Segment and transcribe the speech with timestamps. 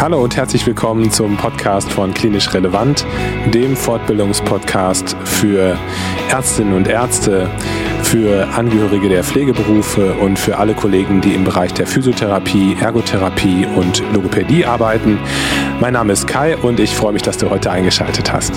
[0.00, 3.04] Hallo und herzlich willkommen zum Podcast von Klinisch Relevant,
[3.52, 5.76] dem Fortbildungspodcast für
[6.30, 7.50] Ärztinnen und Ärzte,
[8.02, 14.02] für Angehörige der Pflegeberufe und für alle Kollegen, die im Bereich der Physiotherapie, Ergotherapie und
[14.14, 15.18] Logopädie arbeiten.
[15.80, 18.54] Mein Name ist Kai und ich freue mich, dass du heute eingeschaltet hast.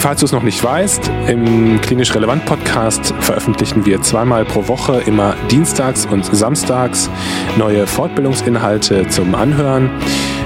[0.00, 5.00] Falls du es noch nicht weißt, im Klinisch Relevant Podcast veröffentlichen wir zweimal pro Woche,
[5.06, 7.08] immer dienstags und samstags,
[7.56, 9.88] neue Fortbildungsinhalte zum Anhören.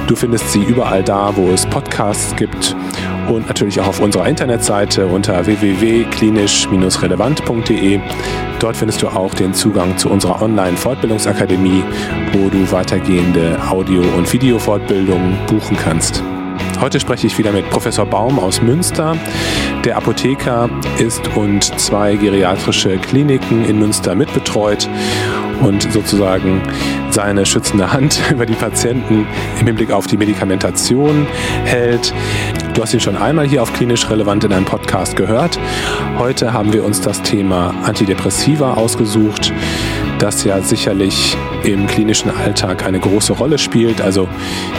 [0.08, 2.74] Du findest sie überall da, wo es Podcasts gibt
[3.28, 8.00] und natürlich auch auf unserer Internetseite unter www.klinisch-relevant.de.
[8.58, 11.84] Dort findest du auch den Zugang zu unserer Online-Fortbildungsakademie,
[12.32, 16.22] wo du weitergehende Audio- und Videofortbildungen buchen kannst.
[16.80, 19.14] Heute spreche ich wieder mit Professor Baum aus Münster,
[19.84, 24.88] der Apotheker ist und zwei geriatrische Kliniken in Münster mitbetreut
[25.60, 26.62] und sozusagen
[27.10, 29.26] seine schützende Hand über die Patienten
[29.60, 31.26] im Hinblick auf die Medikamentation
[31.64, 32.12] hält.
[32.74, 35.58] Du hast ihn schon einmal hier auf Klinisch Relevant in einem Podcast gehört.
[36.18, 39.52] Heute haben wir uns das Thema Antidepressiva ausgesucht,
[40.18, 44.00] das ja sicherlich im klinischen Alltag eine große Rolle spielt.
[44.00, 44.28] Also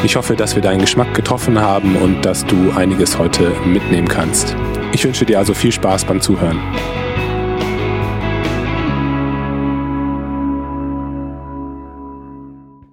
[0.04, 4.56] ich hoffe, dass wir deinen Geschmack getroffen haben und dass du einiges heute mitnehmen kannst.
[4.92, 6.60] Ich wünsche dir also viel Spaß beim Zuhören.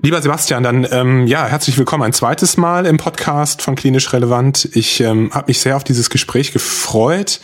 [0.06, 4.68] Lieber Sebastian, dann ähm, ja, herzlich willkommen ein zweites Mal im Podcast von Klinisch Relevant.
[4.76, 7.40] Ich ähm, habe mich sehr auf dieses Gespräch gefreut.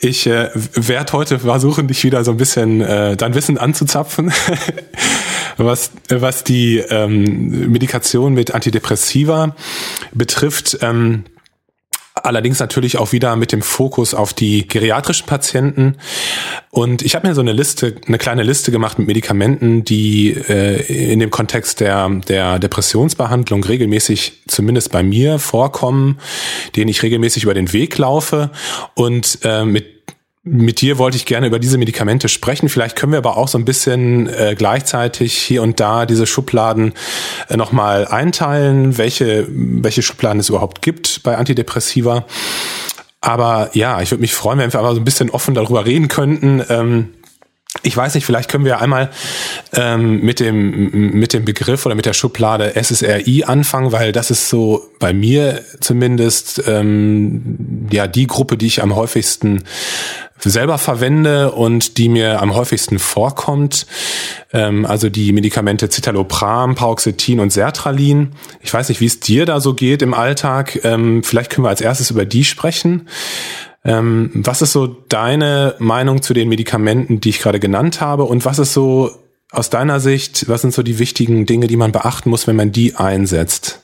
[0.00, 4.32] Ich äh, werde heute versuchen, dich wieder so ein bisschen äh, dein Wissen anzuzapfen,
[5.58, 9.54] was, was die ähm, Medikation mit Antidepressiva
[10.14, 10.78] betrifft.
[10.80, 11.24] Ähm,
[12.24, 15.96] Allerdings natürlich auch wieder mit dem Fokus auf die geriatrischen Patienten.
[16.70, 21.12] Und ich habe mir so eine Liste, eine kleine Liste gemacht mit Medikamenten, die äh,
[21.12, 26.18] in dem Kontext der, der Depressionsbehandlung regelmäßig, zumindest bei mir, vorkommen,
[26.76, 28.50] denen ich regelmäßig über den Weg laufe
[28.94, 29.97] und äh, mit
[30.42, 32.68] mit dir wollte ich gerne über diese Medikamente sprechen.
[32.68, 36.94] Vielleicht können wir aber auch so ein bisschen äh, gleichzeitig hier und da diese Schubladen
[37.48, 42.24] äh, nochmal einteilen, welche, welche Schubladen es überhaupt gibt bei Antidepressiva.
[43.20, 46.08] Aber ja, ich würde mich freuen, wenn wir einfach so ein bisschen offen darüber reden
[46.08, 46.62] könnten.
[46.68, 47.14] Ähm,
[47.82, 49.10] ich weiß nicht, vielleicht können wir einmal
[49.72, 54.48] ähm, mit, dem, mit dem Begriff oder mit der Schublade SSRI anfangen, weil das ist
[54.48, 59.64] so bei mir zumindest ähm, ja die Gruppe, die ich am häufigsten
[60.40, 63.86] selber verwende und die mir am häufigsten vorkommt.
[64.52, 68.32] Ähm, also die Medikamente Citalopram, Paroxetin und Sertralin.
[68.60, 70.80] Ich weiß nicht, wie es dir da so geht im Alltag.
[70.84, 73.08] Ähm, vielleicht können wir als erstes über die sprechen.
[73.84, 78.24] Ähm, was ist so deine Meinung zu den Medikamenten, die ich gerade genannt habe?
[78.24, 79.10] Und was ist so
[79.50, 82.72] aus deiner Sicht, was sind so die wichtigen Dinge, die man beachten muss, wenn man
[82.72, 83.82] die einsetzt?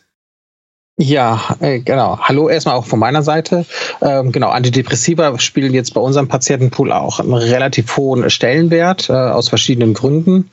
[0.97, 2.21] Ja, äh, genau.
[2.21, 3.67] Hallo erstmal auch von meiner Seite.
[4.01, 9.49] Ähm, genau, Antidepressiva spielen jetzt bei unserem Patientenpool auch einen relativ hohen Stellenwert äh, aus
[9.49, 10.51] verschiedenen Gründen.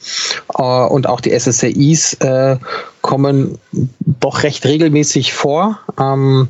[0.58, 2.58] Äh, und auch die SSRIs äh,
[3.02, 3.60] kommen
[4.00, 5.80] doch recht regelmäßig vor.
[6.00, 6.48] Ähm,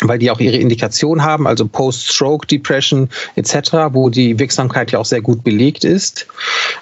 [0.00, 5.04] weil die auch ihre Indikation haben, also Post-Stroke Depression etc., wo die Wirksamkeit ja auch
[5.04, 6.26] sehr gut belegt ist.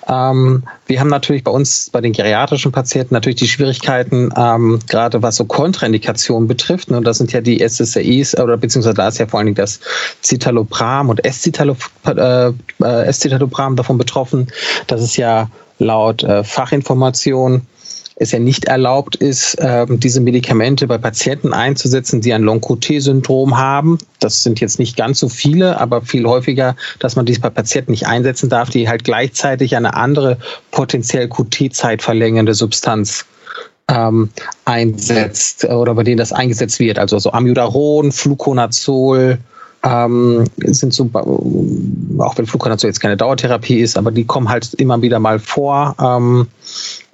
[0.08, 5.22] Ähm, wir haben natürlich bei uns, bei den geriatrischen Patienten, natürlich die Schwierigkeiten, ähm, gerade
[5.22, 6.90] was so Kontraindikationen betrifft.
[6.90, 9.56] Ne, und das sind ja die SSRIs, oder beziehungsweise da ist ja vor allen Dingen
[9.56, 9.80] das
[10.22, 12.52] Citalopram und Escitalopram
[13.72, 14.48] äh, davon betroffen.
[14.86, 15.48] Das ist ja
[15.78, 17.62] laut äh, Fachinformation
[18.16, 23.98] es ja nicht erlaubt ist, ähm, diese Medikamente bei Patienten einzusetzen, die ein Long-QT-Syndrom haben.
[24.20, 27.90] Das sind jetzt nicht ganz so viele, aber viel häufiger, dass man dies bei Patienten
[27.90, 30.38] nicht einsetzen darf, die halt gleichzeitig eine andere
[30.70, 33.26] potenziell QT-Zeit verlängernde Substanz
[33.88, 34.30] ähm,
[34.64, 36.98] einsetzt oder bei denen das eingesetzt wird.
[36.98, 39.38] Also so Amiodaron, Fluconazol,
[39.84, 45.02] ähm, sind so, auch wenn Fluconazol jetzt keine Dauertherapie ist, aber die kommen halt immer
[45.02, 45.94] wieder mal vor.
[46.00, 46.48] Ähm,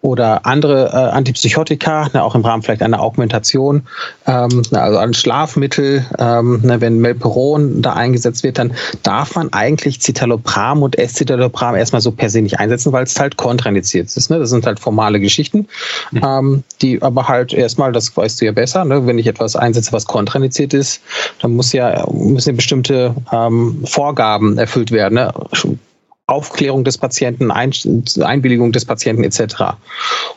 [0.03, 3.87] oder andere äh, Antipsychotika, ne, auch im Rahmen vielleicht einer Augmentation,
[4.27, 10.01] ähm, also ein Schlafmittel, ähm, ne, wenn Melperon da eingesetzt wird, dann darf man eigentlich
[10.01, 14.29] Citalopram und Escitalopram erstmal so per se nicht einsetzen, weil es halt kontraindiziert ist.
[14.29, 14.41] Ne?
[14.41, 15.69] Das sind halt formale Geschichten,
[16.11, 16.21] mhm.
[16.25, 19.07] ähm, die aber halt erstmal, das weißt du ja besser, ne?
[19.07, 21.01] wenn ich etwas einsetze, was kontraindiziert ist,
[21.41, 25.15] dann muss ja, müssen ja bestimmte ähm, Vorgaben erfüllt werden.
[25.15, 25.33] Ne?
[26.27, 29.77] Aufklärung des Patienten, Einwilligung des Patienten etc.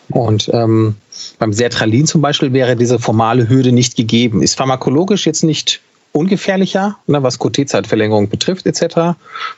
[0.09, 0.95] Und ähm,
[1.39, 4.41] beim Sertralin zum Beispiel wäre diese formale Hürde nicht gegeben.
[4.41, 5.81] Ist pharmakologisch jetzt nicht
[6.15, 9.17] ungefährlicher, ne, was QT-Zeitverlängerung betrifft etc.,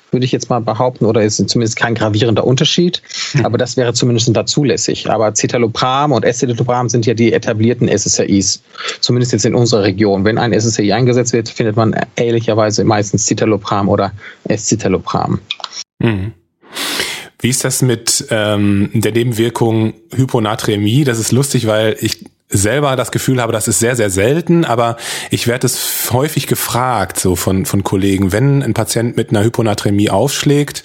[0.09, 3.03] würde ich jetzt mal behaupten, oder ist zumindest kein gravierender Unterschied,
[3.33, 3.45] hm.
[3.45, 5.09] aber das wäre zumindest da zulässig.
[5.09, 8.62] Aber Citalopram und Escitalopram sind ja die etablierten SSRIs,
[9.01, 10.25] zumindest jetzt in unserer Region.
[10.25, 14.12] Wenn ein SSRI eingesetzt wird, findet man ehrlicherweise meistens Citalopram oder
[14.45, 15.39] Escitalopram.
[16.01, 16.33] Hm.
[17.39, 21.03] Wie ist das mit ähm, der Nebenwirkung Hyponatremie?
[21.03, 24.95] Das ist lustig, weil ich selber das Gefühl habe, das ist sehr, sehr selten, aber
[25.31, 30.09] ich werde es häufig gefragt, so von, von Kollegen, wenn ein Patient mit einer Hyponatremie
[30.09, 30.83] aufschlägt,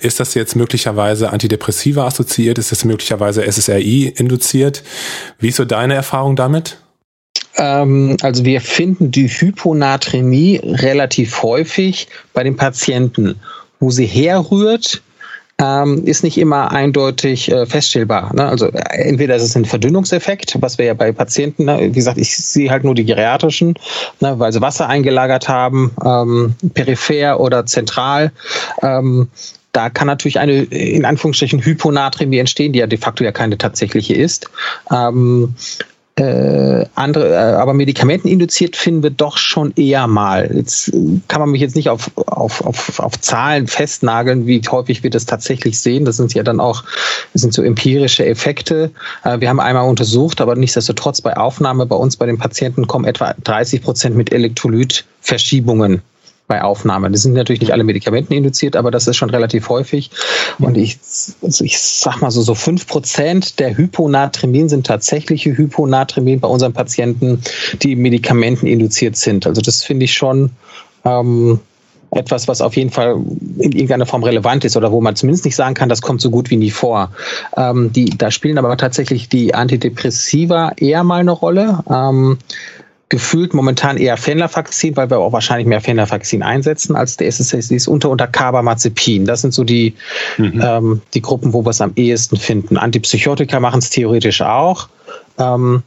[0.00, 4.82] ist das jetzt möglicherweise Antidepressiva assoziiert, ist das möglicherweise SSRI induziert?
[5.38, 6.78] Wie ist so deine Erfahrung damit?
[7.56, 13.40] Ähm, also wir finden die Hyponatremie relativ häufig bei den Patienten.
[13.84, 15.02] Wo sie herrührt,
[15.58, 18.34] ähm, ist nicht immer eindeutig äh, feststellbar.
[18.34, 18.46] Ne?
[18.46, 18.78] Also äh,
[19.08, 21.80] entweder ist es ein Verdünnungseffekt, was wir ja bei Patienten, ne?
[21.82, 23.74] wie gesagt, ich sehe halt nur die geriatrischen,
[24.20, 24.38] ne?
[24.38, 28.32] weil sie Wasser eingelagert haben, ähm, peripher oder zentral.
[28.82, 29.28] Ähm,
[29.72, 34.14] da kann natürlich eine in Anführungsstrichen Hyponatremie entstehen, die ja de facto ja keine tatsächliche
[34.14, 34.48] ist.
[34.90, 35.54] Ähm,
[36.16, 40.48] äh, andere, äh, aber medikamenteninduziert finden wir doch schon eher mal.
[40.54, 40.92] Jetzt
[41.26, 45.26] kann man mich jetzt nicht auf, auf, auf, auf Zahlen festnageln, wie häufig wir das
[45.26, 46.04] tatsächlich sehen.
[46.04, 46.84] Das sind ja dann auch,
[47.32, 48.92] das sind so empirische Effekte.
[49.24, 53.06] Äh, wir haben einmal untersucht, aber nichtsdestotrotz bei Aufnahme bei uns bei den Patienten kommen
[53.06, 56.02] etwa 30 Prozent mit Elektrolytverschiebungen
[56.46, 57.10] bei Aufnahme.
[57.10, 60.10] Die sind natürlich nicht alle Medikamenten induziert, aber das ist schon relativ häufig.
[60.58, 60.98] Und ich,
[61.42, 66.74] also ich sag mal so, so fünf Prozent der Hyponatremien sind tatsächliche Hyponatremien bei unseren
[66.74, 67.40] Patienten,
[67.82, 69.46] die Medikamenten induziert sind.
[69.46, 70.50] Also das finde ich schon
[71.04, 71.60] ähm,
[72.10, 73.16] etwas, was auf jeden Fall
[73.58, 76.30] in irgendeiner Form relevant ist oder wo man zumindest nicht sagen kann, das kommt so
[76.30, 77.10] gut wie nie vor.
[77.56, 81.80] Ähm, die, da spielen aber tatsächlich die Antidepressiva eher mal eine Rolle.
[81.90, 82.38] Ähm,
[83.08, 88.10] gefühlt momentan eher Fenlafaxin, weil wir auch wahrscheinlich mehr Fenlafaxin einsetzen als der SSSDs unter
[88.10, 89.26] unter Carbamazepin.
[89.26, 89.94] Das sind so die,
[90.38, 90.60] mhm.
[90.64, 92.76] ähm, die Gruppen, wo wir es am ehesten finden.
[92.76, 94.88] Antipsychotika machen es theoretisch auch.
[95.38, 95.82] Ähm,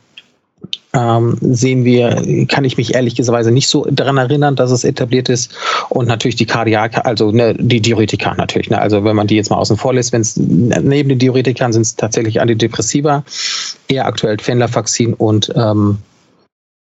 [0.93, 5.53] ähm, sehen wir, kann ich mich ehrlicherweise nicht so daran erinnern, dass es etabliert ist.
[5.89, 8.69] Und natürlich die Kardiake, also ne, die Diuretika natürlich.
[8.69, 8.79] Ne?
[8.79, 11.83] Also wenn man die jetzt mal außen vor lässt, wenn es neben den Diuretikern sind
[11.83, 13.23] es tatsächlich Antidepressiva,
[13.87, 15.99] eher aktuell Fenlafaxin und ähm,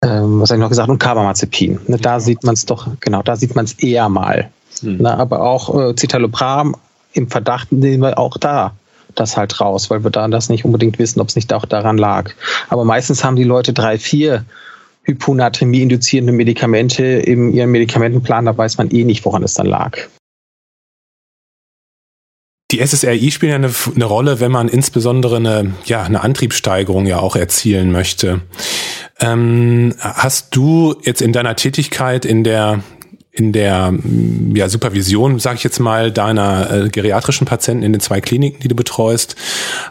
[0.05, 1.81] ähm, was habe ich noch gesagt, und Carbamazepin.
[1.87, 4.51] Ne, da sieht man es doch, genau, da sieht man es eher mal.
[4.81, 4.99] Hm.
[4.99, 6.77] Ne, aber auch äh, Citalopram
[7.13, 8.73] im Verdacht nehmen wir auch da
[9.15, 11.99] das halt raus, weil wir da das nicht unbedingt wissen, ob es nicht auch daran
[11.99, 12.31] lag.
[12.69, 14.45] Aber meistens haben die Leute drei, vier
[15.03, 19.99] Hyponatremie induzierende Medikamente in ihrem Medikamentenplan, da weiß man eh nicht, woran es dann lag.
[22.71, 27.19] Die SSRI spielen ja eine, eine, Rolle, wenn man insbesondere eine, ja, eine Antriebssteigerung ja
[27.19, 28.43] auch erzielen möchte.
[29.21, 32.83] Ähm, hast du jetzt in deiner Tätigkeit in der
[33.33, 33.95] in der
[34.55, 38.69] ja, Supervision, sage ich jetzt mal, deiner äh, geriatrischen Patienten in den zwei Kliniken, die
[38.69, 39.37] du betreust,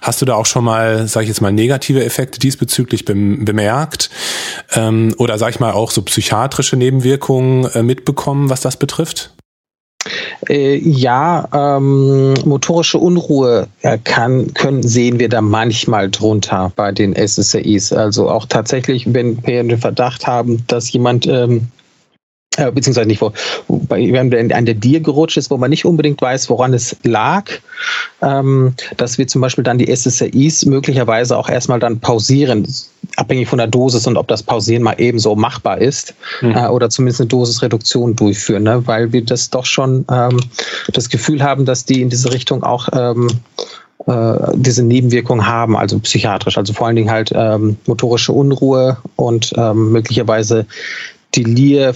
[0.01, 4.09] hast du da auch schon mal, sage ich jetzt mal, negative Effekte diesbezüglich bem bemerkt
[4.73, 9.31] ähm, oder sage ich mal auch so psychiatrische Nebenwirkungen äh, mitbekommen, was das betrifft?
[10.47, 13.67] Äh, ja, ähm, motorische Unruhe
[14.03, 17.91] kann, können, sehen wir da manchmal drunter bei den SSRIs.
[17.91, 21.67] Also auch tatsächlich, wenn wir den Verdacht haben, dass jemand ähm,
[22.59, 23.31] äh, beziehungsweise nicht, wo,
[23.67, 27.45] wenn der an der Dir gerutscht ist, wo man nicht unbedingt weiß, woran es lag,
[28.21, 32.67] ähm, dass wir zum Beispiel dann die SSRIs möglicherweise auch erstmal dann pausieren,
[33.15, 36.55] abhängig von der Dosis und ob das Pausieren mal ebenso machbar ist mhm.
[36.55, 38.85] äh, oder zumindest eine Dosisreduktion durchführen, ne?
[38.85, 40.39] weil wir das doch schon ähm,
[40.93, 43.29] das Gefühl haben, dass die in diese Richtung auch ähm,
[44.05, 49.53] äh, diese Nebenwirkungen haben, also psychiatrisch, also vor allen Dingen halt ähm, motorische Unruhe und
[49.57, 50.65] ähm, möglicherweise
[51.35, 51.93] Delir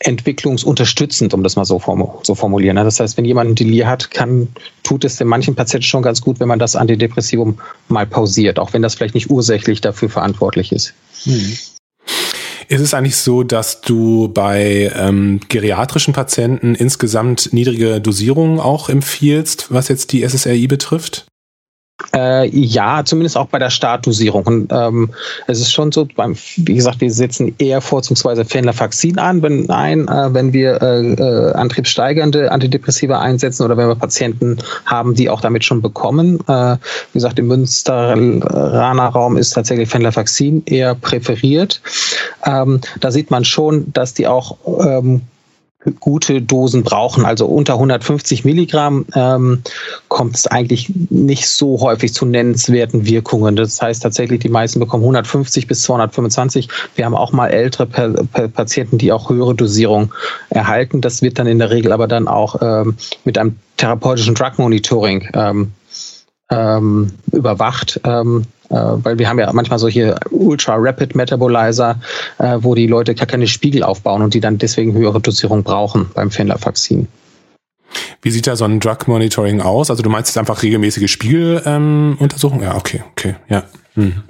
[0.00, 2.76] entwicklungsunterstützend, um das mal so, formu so formulieren.
[2.76, 2.84] Ne?
[2.84, 4.48] Das heißt, wenn jemand ein Delir hat, kann,
[4.82, 8.72] tut es den manchen Patienten schon ganz gut, wenn man das Antidepressivum mal pausiert, auch
[8.72, 10.94] wenn das vielleicht nicht ursächlich dafür verantwortlich ist.
[11.24, 11.56] Hm.
[12.68, 19.66] Ist es eigentlich so, dass du bei ähm, geriatrischen Patienten insgesamt niedrige Dosierungen auch empfiehlst,
[19.70, 21.26] was jetzt die SSRI betrifft?
[22.14, 24.44] Äh, ja, zumindest auch bei der Startdosierung.
[24.44, 25.10] Und ähm,
[25.46, 30.08] es ist schon so, beim, wie gesagt, wir setzen eher vorzugsweise Fenlafaxin an, wenn, ein,
[30.08, 35.40] äh, wenn wir äh, äh, antriebssteigernde Antidepressiva einsetzen oder wenn wir Patienten haben, die auch
[35.40, 36.40] damit schon bekommen.
[36.48, 36.76] Äh,
[37.12, 41.80] wie gesagt, im Münsteraner Raum ist tatsächlich Fenlafaxin eher präferiert.
[42.44, 45.22] Ähm, da sieht man schon, dass die auch ähm,
[45.98, 47.24] gute Dosen brauchen.
[47.24, 49.62] Also unter 150 Milligramm ähm,
[50.10, 53.54] kommt es eigentlich nicht so häufig zu nennenswerten Wirkungen.
[53.54, 56.68] Das heißt tatsächlich, die meisten bekommen 150 bis 225.
[56.96, 60.12] Wir haben auch mal ältere pa pa Patienten, die auch höhere Dosierung
[60.50, 61.00] erhalten.
[61.00, 65.28] Das wird dann in der Regel aber dann auch ähm, mit einem therapeutischen Drug Monitoring
[65.32, 65.72] ähm,
[66.50, 68.00] ähm, überwacht.
[68.02, 72.00] Ähm, äh, weil wir haben ja manchmal solche Ultra-Rapid Metabolizer,
[72.38, 76.10] äh, wo die Leute gar keine Spiegel aufbauen und die dann deswegen höhere Dosierung brauchen
[76.14, 77.06] beim Fenlafaxin.
[78.22, 79.90] Wie sieht da so ein Drug Monitoring aus?
[79.90, 82.62] Also du meinst jetzt einfach regelmäßige Spiegeluntersuchungen?
[82.62, 83.64] Ähm, ja, okay, okay, ja.
[83.94, 84.22] Hm.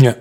[0.00, 0.14] Ja.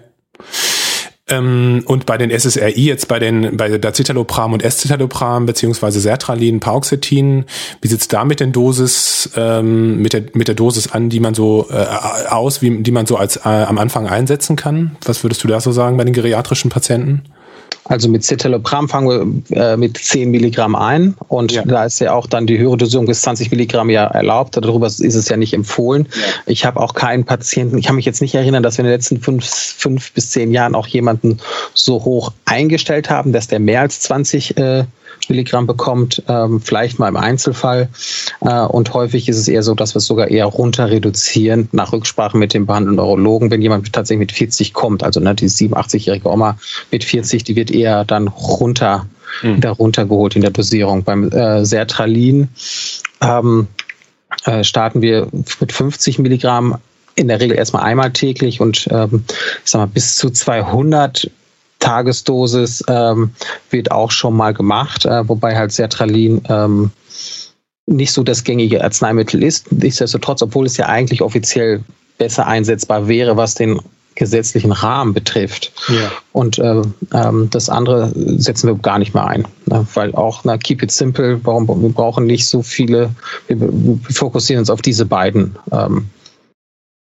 [1.29, 6.61] Ähm, und bei den SSRI jetzt bei den bei der Citalopram und Escitalopram beziehungsweise Sertralin,
[6.61, 7.45] Paroxetin,
[7.81, 11.33] wie sieht's da mit den Dosis ähm, mit der mit der Dosis an, die man
[11.33, 11.85] so äh,
[12.29, 14.95] aus, wie die man so als äh, am Anfang einsetzen kann?
[15.03, 17.23] Was würdest du da so sagen bei den geriatrischen Patienten?
[17.89, 21.63] Also mit Citalopram fangen wir äh, mit 10 Milligramm ein und ja.
[21.63, 24.58] da ist ja auch dann die höhere Dosierung bis 20 Milligramm ja erlaubt.
[24.58, 26.08] Darüber ist es ja nicht empfohlen.
[26.12, 26.22] Ja.
[26.46, 28.94] Ich habe auch keinen Patienten, ich kann mich jetzt nicht erinnern, dass wir in den
[28.94, 31.39] letzten fünf, fünf bis zehn Jahren auch jemanden
[31.74, 34.86] so hoch eingestellt haben, dass der mehr als 20 äh,
[35.29, 37.89] Milligramm bekommt, ähm, vielleicht mal im Einzelfall.
[38.41, 41.93] Äh, und häufig ist es eher so, dass wir es sogar eher runter reduzieren nach
[41.93, 45.03] Rücksprache mit dem behandelnden Neurologen, wenn jemand tatsächlich mit 40 kommt.
[45.03, 46.57] Also ne, die 87-jährige Oma
[46.91, 49.05] mit 40, die wird eher dann runter,
[49.41, 49.57] mhm.
[49.57, 51.03] wieder runtergeholt in der Dosierung.
[51.03, 52.50] Beim äh, Sertralin
[53.22, 53.67] ähm,
[54.46, 55.27] äh, starten wir
[55.60, 56.77] mit 50 Milligramm
[57.15, 59.24] in der Regel erstmal einmal täglich und ähm,
[59.63, 61.29] ich sag mal, bis zu 200
[61.79, 63.31] Tagesdosis ähm,
[63.69, 66.91] wird auch schon mal gemacht, äh, wobei halt Sertralin ähm,
[67.86, 69.72] nicht so das gängige Arzneimittel ist.
[69.72, 71.84] Nichtsdestotrotz, obwohl es ja eigentlich offiziell
[72.17, 73.79] besser einsetzbar wäre, was den
[74.15, 75.72] gesetzlichen Rahmen betrifft.
[75.88, 76.12] Ja.
[76.34, 76.81] Und äh,
[77.13, 79.86] ähm, das andere setzen wir gar nicht mehr ein, ne?
[79.93, 83.12] weil auch na, Keep It Simple, warum wir brauchen nicht so viele,
[83.48, 86.10] wir, wir fokussieren uns auf diese beiden ähm,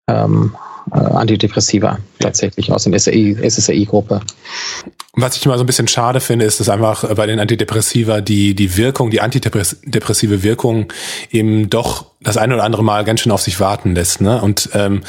[0.08, 0.54] ähm,
[0.92, 4.20] äh, Antidepressiva tatsächlich aus dem SSRI-Gruppe.
[5.18, 8.54] Was ich immer so ein bisschen schade finde, ist, dass einfach bei den Antidepressiva die,
[8.54, 10.92] die Wirkung, die antidepressive Wirkung
[11.30, 14.20] eben doch das eine oder andere Mal ganz schön auf sich warten lässt.
[14.20, 14.42] Ne?
[14.42, 15.00] Und ähm,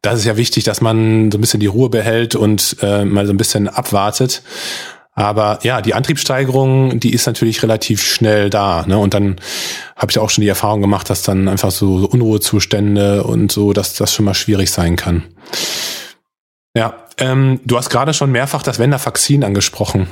[0.00, 3.26] das ist ja wichtig, dass man so ein bisschen die Ruhe behält und äh, mal
[3.26, 4.42] so ein bisschen abwartet.
[5.14, 8.84] Aber ja, die Antriebssteigerung, die ist natürlich relativ schnell da.
[8.86, 8.98] Ne?
[8.98, 9.36] Und dann
[9.96, 13.94] habe ich auch schon die Erfahrung gemacht, dass dann einfach so Unruhezustände und so, dass
[13.94, 15.22] das schon mal schwierig sein kann.
[16.76, 20.08] Ja, ähm, du hast gerade schon mehrfach das Vendafaxin angesprochen.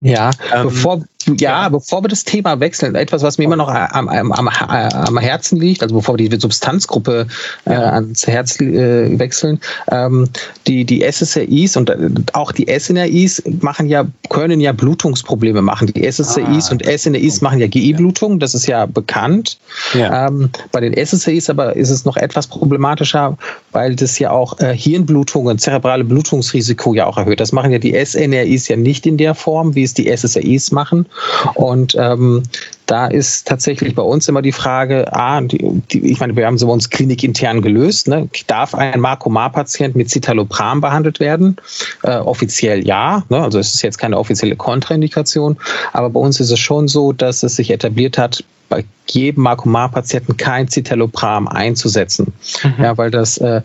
[0.00, 1.04] Ja, ähm, bevor,
[1.38, 5.18] ja, bevor wir das Thema wechseln, etwas, was mir immer noch am, am, am, am
[5.18, 7.26] Herzen liegt, also bevor wir die Substanzgruppe
[7.64, 9.60] äh, ans Herz äh, wechseln,
[9.90, 10.28] ähm,
[10.66, 15.92] die, die SSRIs und äh, auch die SNRIs machen ja, können ja Blutungsprobleme machen.
[15.92, 19.58] Die SSRIs ah, und SNRIs machen ja GI-Blutung, das ist ja bekannt.
[19.94, 20.28] Ja.
[20.28, 23.36] Ähm, bei den SSRIs aber ist es noch etwas problematischer,
[23.72, 27.40] weil das ja auch äh, Hirnblutungen, zerebrale Blutungsrisiko ja auch erhöht.
[27.40, 31.06] Das machen ja die SNRIs ja nicht in der Form, wie es die SSRIs machen.
[31.54, 32.42] Und ähm,
[32.86, 36.58] da ist tatsächlich bei uns immer die Frage, ah, die, die, ich meine, wir haben
[36.58, 38.08] sie bei uns klinikintern gelöst.
[38.08, 38.28] Ne?
[38.46, 41.56] Darf ein Markomar-Patient mit Citalopram behandelt werden?
[42.02, 43.24] Äh, offiziell ja.
[43.28, 43.42] Ne?
[43.42, 45.56] Also es ist jetzt keine offizielle Kontraindikation.
[45.92, 50.36] Aber bei uns ist es schon so, dass es sich etabliert hat, bei jedem Markomar-Patienten
[50.38, 52.32] kein Citalopram einzusetzen.
[52.62, 52.82] Mhm.
[52.82, 53.60] Ja, weil das äh,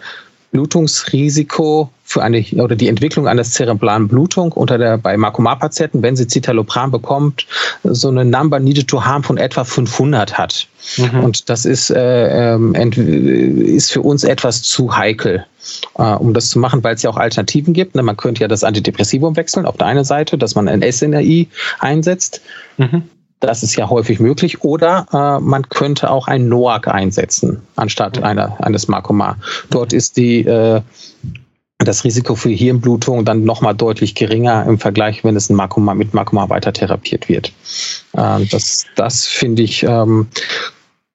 [0.52, 6.28] Blutungsrisiko für eine oder die Entwicklung einer zerebralen Blutung unter der bei Makoma-Patienten, wenn sie
[6.28, 7.46] Citalopram bekommt,
[7.84, 10.68] so eine Number needed to harm von etwa 500 hat.
[10.96, 11.24] Mhm.
[11.24, 15.46] Und das ist, äh, ähm, ist für uns etwas zu heikel,
[15.98, 17.96] äh, um das zu machen, weil es ja auch Alternativen gibt.
[17.96, 18.04] Ne?
[18.04, 21.50] Man könnte ja das Antidepressivum wechseln auf der einen Seite, dass man ein SNRI
[21.80, 22.42] einsetzt.
[22.78, 23.04] Mhm.
[23.40, 24.64] Das ist ja häufig möglich.
[24.64, 29.38] Oder äh, man könnte auch ein NOAC einsetzen, anstatt einer, eines Makoma.
[29.70, 30.82] Dort ist die, äh,
[31.78, 36.14] das Risiko für Hirnblutung dann nochmal deutlich geringer im Vergleich, wenn es ein Makoma, mit
[36.14, 37.54] Makoma weiter therapiert wird.
[38.14, 40.28] Äh, das das finde ich, ähm,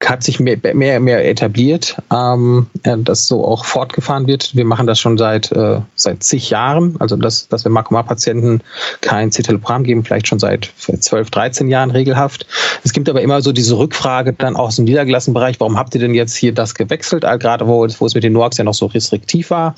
[0.06, 4.56] hat sich mehr, mehr, mehr etabliert, ähm, dass so auch fortgefahren wird.
[4.56, 8.62] Wir machen das schon seit, äh, seit zig Jahren, also dass, dass wir Makoma-Patienten
[9.00, 12.46] kein Citalopram geben, vielleicht schon seit 12, 13 Jahren regelhaft.
[12.84, 15.94] Es gibt aber immer so diese Rückfrage dann auch aus dem niedergelassenen Bereich, warum habt
[15.94, 18.74] ihr denn jetzt hier das gewechselt, gerade wo, wo es mit den NOACs ja noch
[18.74, 19.74] so restriktiv war.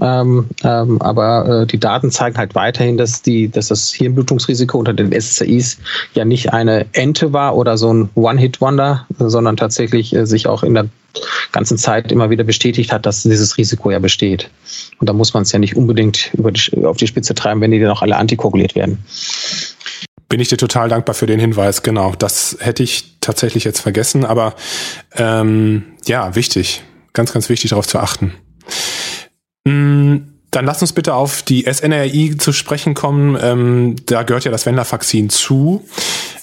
[0.00, 4.94] Ähm, ähm, aber äh, die Daten zeigen halt weiterhin, dass, die, dass das Hirnblutungsrisiko unter
[4.94, 5.78] den SCIs
[6.14, 10.62] ja nicht eine Ente war oder so ein One-Hit-Wonder, sondern sondern tatsächlich äh, sich auch
[10.62, 10.86] in der
[11.50, 14.48] ganzen Zeit immer wieder bestätigt hat, dass dieses Risiko ja besteht.
[14.98, 17.80] Und da muss man es ja nicht unbedingt die, auf die Spitze treiben, wenn die
[17.80, 18.98] dann auch alle antikoaguliert werden.
[20.30, 21.82] Bin ich dir total dankbar für den Hinweis.
[21.82, 24.54] Genau, das hätte ich tatsächlich jetzt vergessen, aber
[25.16, 26.82] ähm, ja, wichtig,
[27.12, 28.32] ganz, ganz wichtig darauf zu achten.
[29.64, 30.18] Mm,
[30.52, 33.36] dann lass uns bitte auf die SNRI zu sprechen kommen.
[33.42, 35.84] Ähm, da gehört ja das Wendler-Vakzin zu.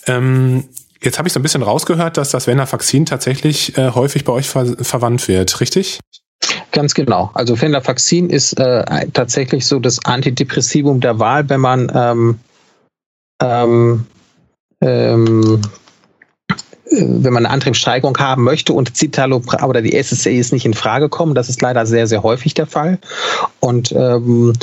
[0.05, 0.65] Ähm,
[1.01, 4.49] jetzt habe ich so ein bisschen rausgehört, dass das Wendler-Vakzin tatsächlich äh, häufig bei euch
[4.49, 5.99] ver verwandt wird, richtig?
[6.71, 7.31] Ganz genau.
[7.33, 12.39] Also Venlafaxin ist äh, tatsächlich so das Antidepressivum der Wahl, wenn man ähm,
[13.41, 14.05] ähm,
[14.81, 15.61] ähm,
[16.89, 21.09] wenn man eine Antriebssteigerung haben möchte und Citalopram oder die SSA ist nicht in Frage
[21.09, 21.35] kommen.
[21.35, 22.99] Das ist leider sehr, sehr häufig der Fall.
[23.59, 24.53] Und ähm,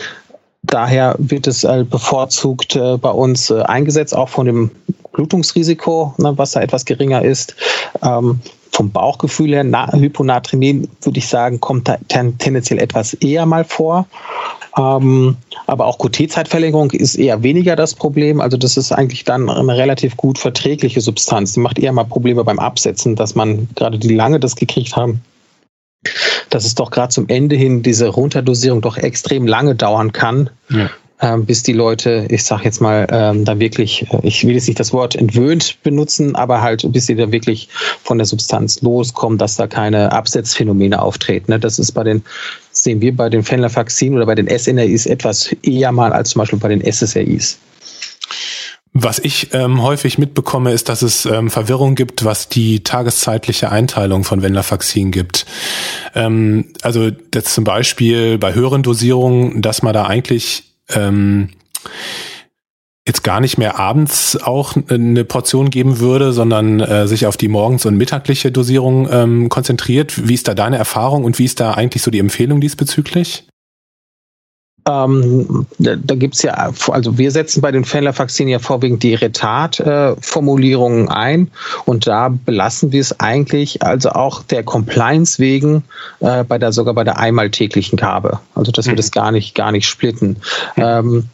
[0.62, 4.70] daher wird es äh, bevorzugt äh, bei uns äh, eingesetzt, auch von dem
[5.12, 7.54] Blutungsrisiko, ne, was da etwas geringer ist.
[8.02, 8.40] Ähm,
[8.72, 13.64] vom Bauchgefühl her, Na Hyponatremie, würde ich sagen, kommt da ten tendenziell etwas eher mal
[13.64, 14.06] vor.
[14.76, 15.36] Ähm,
[15.66, 18.40] aber auch QT-Zeitverlängerung ist eher weniger das Problem.
[18.40, 21.54] Also das ist eigentlich dann eine relativ gut verträgliche Substanz.
[21.54, 25.22] Die macht eher mal Probleme beim Absetzen, dass man gerade die lange das gekriegt haben,
[26.50, 30.50] dass es doch gerade zum Ende hin diese Runterdosierung doch extrem lange dauern kann.
[30.70, 30.90] Ja
[31.20, 34.66] ähm, bis die Leute, ich sag jetzt mal, ähm, da wirklich, äh, ich will jetzt
[34.66, 37.68] nicht das Wort entwöhnt benutzen, aber halt, bis sie da wirklich
[38.02, 41.52] von der Substanz loskommen, dass da keine Absetzphänomene auftreten.
[41.52, 41.60] Ne?
[41.60, 42.24] Das ist bei den,
[42.72, 46.58] sehen wir bei den Fenlafaxin oder bei den SNRIs etwas eher mal als zum Beispiel
[46.58, 47.58] bei den SSRIs.
[48.96, 54.22] Was ich ähm, häufig mitbekomme, ist, dass es ähm, Verwirrung gibt, was die tageszeitliche Einteilung
[54.22, 55.46] von Venlafaxin gibt.
[56.14, 61.50] Ähm, also jetzt zum Beispiel bei höheren Dosierungen, dass man da eigentlich ähm,
[63.06, 67.48] jetzt gar nicht mehr abends auch eine Portion geben würde, sondern äh, sich auf die
[67.48, 70.26] morgens- und mittagliche Dosierung ähm, konzentriert.
[70.28, 73.46] Wie ist da deine Erfahrung und wie ist da eigentlich so die Empfehlung diesbezüglich?
[74.86, 76.52] Ähm, da, da gibt es ja,
[76.88, 81.50] also wir setzen bei den Fenlafaxinen ja vorwiegend die Retard-Formulierungen äh, ein
[81.86, 85.84] und da belassen wir es eigentlich, also auch der Compliance wegen,
[86.20, 88.40] äh, bei der, sogar bei der einmal täglichen Gabe.
[88.54, 88.90] Also dass mhm.
[88.90, 90.36] wir das gar nicht, gar nicht splitten.
[90.76, 90.82] Mhm.
[90.82, 91.28] Ähm,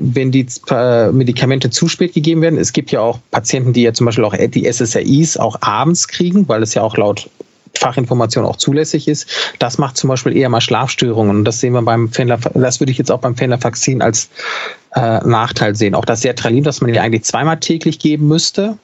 [0.00, 3.92] wenn die äh, Medikamente zu spät gegeben werden, es gibt ja auch Patienten, die ja
[3.92, 7.30] zum Beispiel auch die SSRIs auch abends kriegen, weil es ja auch laut
[7.78, 9.28] Fachinformation auch zulässig ist.
[9.58, 11.36] Das macht zum Beispiel eher mal Schlafstörungen.
[11.38, 14.28] Und das sehen wir beim Fenler, das würde ich jetzt auch beim Fenlerfaxin als
[14.94, 15.94] äh, Nachteil sehen.
[15.94, 18.78] Auch das Sertralin, das man ja eigentlich zweimal täglich geben müsste.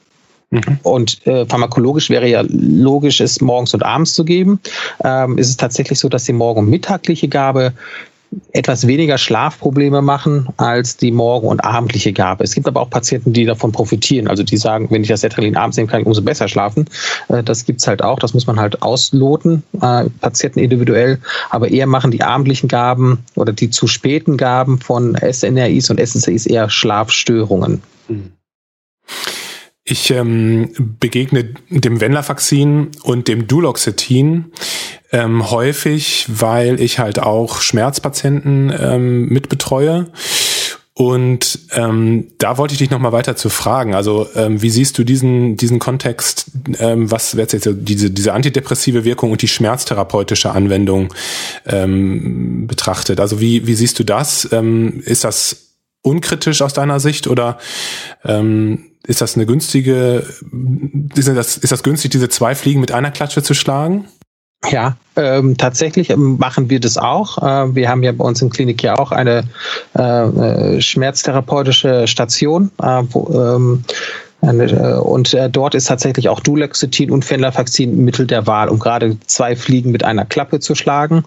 [0.51, 0.79] Mhm.
[0.83, 4.61] Und äh, pharmakologisch wäre ja logisch, es morgens und abends zu geben.
[5.03, 7.73] Ähm, ist es tatsächlich so, dass die morgen- und mittagliche Gabe
[8.53, 12.44] etwas weniger Schlafprobleme machen als die morgen- und abendliche Gabe.
[12.44, 14.29] Es gibt aber auch Patienten, die davon profitieren.
[14.29, 16.87] Also die sagen, wenn ich das Sertralin abends nehme, kann ich umso besser schlafen.
[17.29, 18.18] Äh, das gibt's halt auch.
[18.18, 21.18] Das muss man halt ausloten, äh, Patienten individuell.
[21.51, 26.47] Aber eher machen die abendlichen Gaben oder die zu späten Gaben von SNRIs und SSRIs
[26.47, 27.83] eher Schlafstörungen.
[29.85, 34.47] Ich ähm, begegne dem Venlafaxin und dem Duloxetin
[35.14, 40.07] ähm, häufig, weil ich halt auch Schmerzpatienten ähm, mitbetreue.
[40.92, 43.94] Und ähm, da wollte ich dich nochmal weiter zu fragen.
[43.94, 46.46] Also ähm, wie siehst du diesen, diesen Kontext,
[46.79, 51.14] ähm, was wird jetzt diese, diese antidepressive Wirkung und die schmerztherapeutische Anwendung
[51.66, 53.20] ähm, betrachtet?
[53.20, 54.48] Also wie, wie siehst du das?
[54.50, 57.59] Ähm, ist das unkritisch aus deiner Sicht oder
[58.24, 60.24] ähm, ist das eine günstige,
[61.14, 64.07] ist das, ist das günstig, diese zwei Fliegen mit einer Klatsche zu schlagen?
[64.70, 67.38] Ja, ähm, tatsächlich ähm, machen wir das auch.
[67.38, 69.44] Äh, wir haben ja bei uns in Klinik ja auch eine
[69.96, 73.85] äh, äh schmerztherapeutische Station, äh, wo, ähm,
[74.42, 79.16] äh, und äh, dort ist tatsächlich auch Duloxetin und Fenlafaxin Mittel der Wahl, um gerade
[79.27, 81.24] zwei Fliegen mit einer Klappe zu schlagen.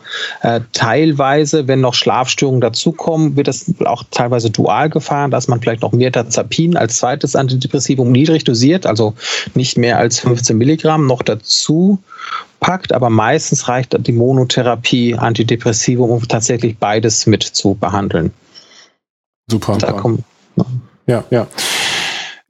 [0.73, 5.93] Teilweise, wenn noch Schlafstörungen dazukommen, wird das auch teilweise dual gefahren, dass man vielleicht noch
[5.93, 9.13] Mirtazapin als zweites Antidepressivum niedrig dosiert, also
[9.55, 11.99] nicht mehr als 15 Milligramm noch dazu
[12.59, 18.33] packt, aber meistens reicht die Monotherapie Antidepressivum, um tatsächlich beides mit zu behandeln.
[19.49, 19.77] Super.
[19.77, 20.23] Da kommt,
[21.05, 21.47] ja, ja.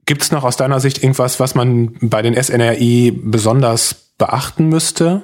[0.06, 5.22] Gibt es noch aus deiner Sicht irgendwas, was man bei den SNRI besonders beachten müsste?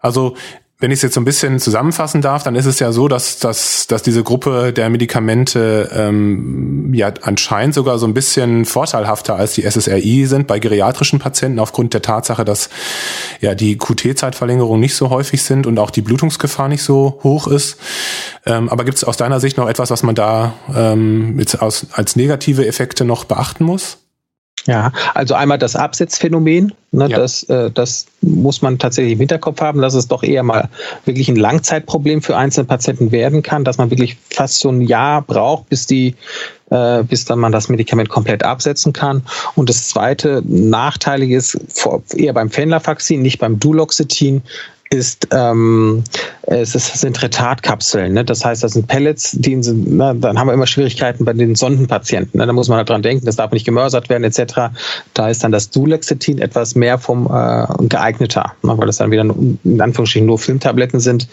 [0.00, 0.36] Also
[0.82, 3.38] wenn ich es jetzt so ein bisschen zusammenfassen darf, dann ist es ja so, dass,
[3.38, 9.54] dass, dass diese Gruppe der Medikamente ähm, ja anscheinend sogar so ein bisschen vorteilhafter als
[9.54, 12.68] die SSRI sind bei geriatrischen Patienten aufgrund der Tatsache, dass
[13.40, 17.76] ja die QT-Zeitverlängerungen nicht so häufig sind und auch die Blutungsgefahr nicht so hoch ist.
[18.44, 21.86] Ähm, aber gibt es aus deiner Sicht noch etwas, was man da ähm, jetzt aus,
[21.92, 24.01] als negative Effekte noch beachten muss?
[24.66, 27.18] Ja, also einmal das Absetzphänomen, ne, ja.
[27.18, 30.68] das, äh, das muss man tatsächlich im Hinterkopf haben, dass es doch eher mal
[31.04, 35.22] wirklich ein Langzeitproblem für einzelne Patienten werden kann, dass man wirklich fast so ein Jahr
[35.22, 36.14] braucht, bis die
[36.70, 39.22] äh, bis dann man das Medikament komplett absetzen kann.
[39.56, 41.58] Und das zweite Nachteilige ist
[42.14, 44.42] eher beim Fenlafaxin, nicht beim Duloxetin,
[44.92, 46.04] ist, ähm,
[46.42, 48.12] es ist, sind Retartkapseln.
[48.12, 48.24] Ne?
[48.24, 52.38] Das heißt, das sind Pellets, die na, dann haben wir immer Schwierigkeiten bei den Sondenpatienten.
[52.38, 52.46] Ne?
[52.46, 54.74] Da muss man halt dran denken, das darf nicht gemörsert werden etc.
[55.14, 58.76] Da ist dann das Dulexetin etwas mehr vom äh, geeigneter, ne?
[58.76, 61.28] weil das dann wieder in Anführungsstrichen nur Filmtabletten sind.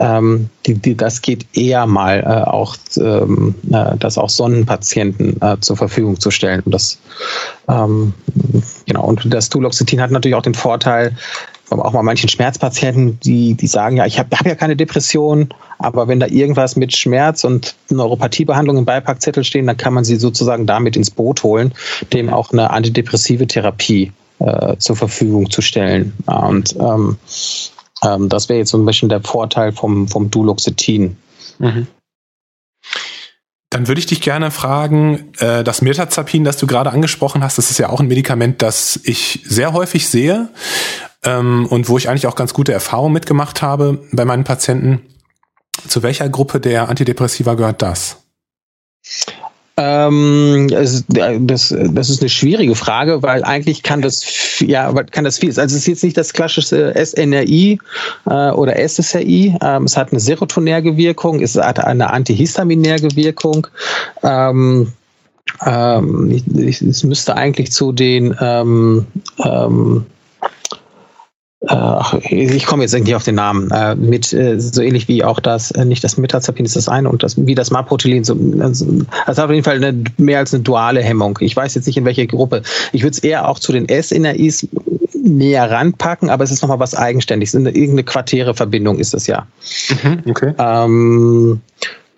[0.00, 5.56] Ähm, die, die, das geht eher mal äh, auch, ähm, äh, das auch Sonnenpatienten äh,
[5.60, 6.62] zur Verfügung zu stellen.
[6.64, 6.98] Und das,
[7.68, 8.14] ähm,
[8.86, 11.16] genau, und das Duloxetin hat natürlich auch den Vorteil,
[11.70, 16.08] auch mal manchen Schmerzpatienten, die, die sagen, ja, ich habe hab ja keine Depression, aber
[16.08, 20.66] wenn da irgendwas mit Schmerz und Neuropathiebehandlung im Beipackzettel stehen, dann kann man sie sozusagen
[20.66, 21.72] damit ins Boot holen,
[22.12, 26.14] dem auch eine antidepressive Therapie äh, zur Verfügung zu stellen.
[26.26, 27.18] Und ähm,
[28.02, 31.16] ähm, das wäre jetzt so ein bisschen der Vorteil vom, vom Duloxetin.
[31.58, 31.86] Mhm.
[33.70, 37.70] Dann würde ich dich gerne fragen, äh, das Mirtazapin, das du gerade angesprochen hast, das
[37.70, 40.48] ist ja auch ein Medikament, das ich sehr häufig sehe
[41.24, 45.00] ähm, und wo ich eigentlich auch ganz gute Erfahrungen mitgemacht habe bei meinen Patienten.
[45.86, 48.16] Zu welcher Gruppe der Antidepressiva gehört das?
[49.80, 55.38] Ähm, das, das, das ist eine schwierige Frage, weil eigentlich kann das ja kann das
[55.38, 55.50] viel.
[55.50, 57.78] Also es ist jetzt nicht das klassische SNRI
[58.28, 59.56] äh, oder SSRI.
[59.62, 63.68] Ähm, es hat eine serotonerge Wirkung, es hat eine antihistaminerge Wirkung.
[64.24, 64.92] Ähm,
[65.64, 69.06] ähm, ich, ich, es müsste eigentlich zu den ähm,
[69.44, 70.06] ähm,
[71.66, 75.40] Ach, ich komme jetzt irgendwie auf den Namen, äh, mit äh, so ähnlich wie auch
[75.40, 78.86] das, äh, nicht das Metazapin ist das eine und das wie das Maprotilin, so, also,
[79.26, 81.36] also auf jeden Fall eine, mehr als eine duale Hemmung.
[81.40, 82.62] Ich weiß jetzt nicht in welcher Gruppe.
[82.92, 84.68] Ich würde es eher auch zu den S-NRIs
[85.24, 87.54] näher ranpacken, aber es ist nochmal was Eigenständiges.
[87.54, 89.46] Irgendeine Quartäre-Verbindung ist das ja.
[90.02, 90.54] Mhm, okay.
[90.58, 91.60] Ähm,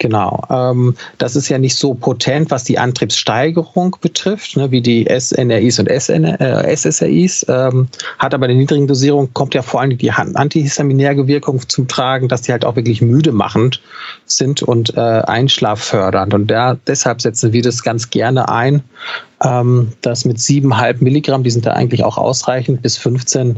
[0.00, 0.42] Genau.
[0.48, 5.78] Ähm, das ist ja nicht so potent, was die Antriebssteigerung betrifft, ne, wie die SNRIs
[5.78, 7.44] und SN, äh, SSRIs.
[7.50, 7.86] Ähm,
[8.18, 12.40] hat aber eine niedrigen Dosierung, kommt ja vor allem die antihistaminärge Wirkung zum Tragen, dass
[12.40, 13.82] die halt auch wirklich müde machend
[14.24, 16.32] sind und äh, einschlaffördernd.
[16.32, 18.82] Und der, deshalb setzen wir das ganz gerne ein.
[19.44, 23.56] Ähm, das mit 7,5 Milligramm, die sind da eigentlich auch ausreichend, bis 15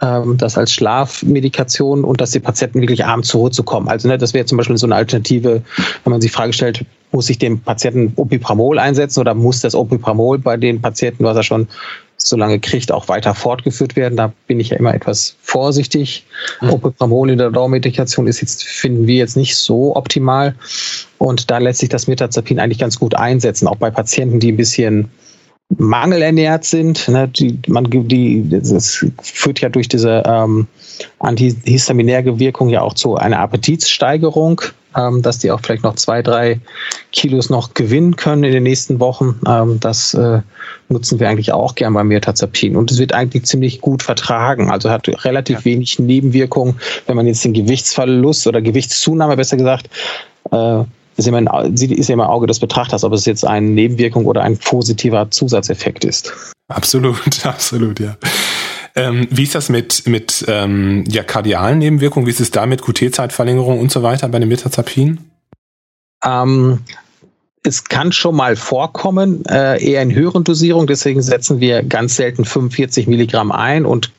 [0.00, 3.88] ähm, das als Schlafmedikation und dass die Patienten wirklich abends zur Ruhe zu kommen.
[3.88, 5.62] Also ne, das wäre zum Beispiel so eine Alternative,
[6.04, 9.74] wenn man sich die Frage stellt, muss ich dem Patienten Opipramol einsetzen oder muss das
[9.74, 11.68] Opipramol bei den Patienten, was er schon
[12.16, 14.16] so lange kriegt, auch weiter fortgeführt werden?
[14.16, 16.24] Da bin ich ja immer etwas vorsichtig.
[16.60, 16.70] Mhm.
[16.70, 20.54] Opipramol in der Dauermedikation ist jetzt, finden wir jetzt nicht so optimal.
[21.18, 24.56] Und da lässt sich das Metazapin eigentlich ganz gut einsetzen, auch bei Patienten, die ein
[24.56, 25.10] bisschen
[25.78, 27.08] mangelernährt sind.
[27.08, 30.66] Ne, die, man, die, das führt ja durch diese ähm,
[31.18, 34.60] antihistaminäre Wirkung ja auch zu einer Appetitssteigerung,
[34.96, 36.60] ähm, dass die auch vielleicht noch zwei, drei
[37.12, 39.40] Kilos noch gewinnen können in den nächsten Wochen.
[39.46, 40.40] Ähm, das äh,
[40.88, 42.76] nutzen wir eigentlich auch gern beim Mirtazapin.
[42.76, 44.70] Und es wird eigentlich ziemlich gut vertragen.
[44.70, 45.64] Also hat relativ ja.
[45.66, 49.88] wenig Nebenwirkungen, wenn man jetzt den Gewichtsverlust oder Gewichtszunahme besser gesagt
[50.50, 50.84] äh,
[51.20, 54.56] ist immer, ein, ist immer Auge des Betrachters, ob es jetzt eine Nebenwirkung oder ein
[54.56, 56.32] positiver Zusatzeffekt ist.
[56.68, 58.16] Absolut, absolut, ja.
[58.96, 62.26] Ähm, wie ist das mit, mit ähm, ja, kardialen Nebenwirkungen?
[62.26, 65.30] Wie ist es da mit QT-Zeitverlängerung und so weiter bei dem Metazapin?
[66.24, 66.80] Ähm,
[67.62, 70.86] es kann schon mal vorkommen, äh, eher in höheren Dosierungen.
[70.86, 74.10] Deswegen setzen wir ganz selten 45 Milligramm ein und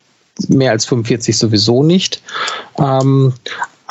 [0.48, 2.22] mehr als 45 sowieso nicht.
[2.78, 3.34] Ähm,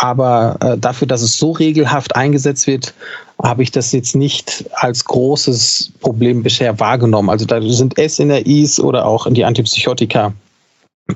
[0.00, 2.94] aber äh, dafür, dass es so regelhaft eingesetzt wird,
[3.42, 7.28] habe ich das jetzt nicht als großes Problem bisher wahrgenommen.
[7.28, 10.32] Also da sind SNRIs oder auch die Antipsychotika,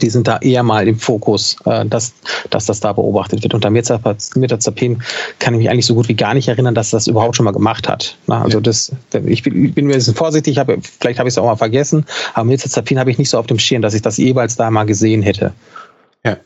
[0.03, 2.13] die sind da eher mal im Fokus, äh, dass,
[2.51, 3.55] dass das da beobachtet wird.
[3.55, 5.03] Und mit Mirtazapin
[5.39, 7.53] kann ich mich eigentlich so gut wie gar nicht erinnern, dass das überhaupt schon mal
[7.53, 8.19] gemacht hat.
[8.27, 8.93] Na, also das,
[9.25, 11.57] ich bin, ich bin mir ein bisschen vorsichtig, habe, vielleicht habe ich es auch mal
[11.57, 14.71] vergessen, aber Mirtazapin habe ich nicht so auf dem Schirm, dass ich das jeweils da
[14.71, 15.55] mal gesehen hätte.
[16.23, 16.37] Ja.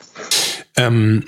[0.76, 1.24] Ähm,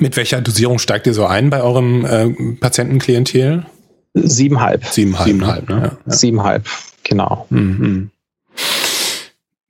[0.00, 3.66] mit welcher Dosierung steigt ihr so ein bei eurem äh, Patientenklientel?
[4.14, 4.86] Siebenhalb.
[4.86, 5.98] Siebenhalb, Siebenhalb ne?
[6.06, 6.12] Ja.
[6.12, 6.66] Siebenhalb,
[7.02, 7.46] genau.
[7.50, 8.10] Mhm.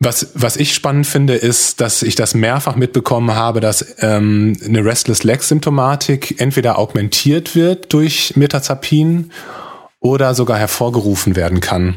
[0.01, 4.85] Was, was ich spannend finde, ist, dass ich das mehrfach mitbekommen habe, dass ähm, eine
[4.85, 9.31] Restless Leg Symptomatik entweder augmentiert wird durch Mirtazapin
[10.01, 11.97] oder sogar hervorgerufen werden kann.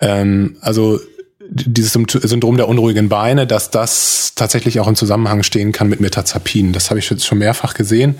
[0.00, 1.00] Ähm, also
[1.48, 6.72] dieses Syndrom der unruhigen Beine, dass das tatsächlich auch im Zusammenhang stehen kann mit Mirtazapin.
[6.72, 8.18] Das habe ich jetzt schon mehrfach gesehen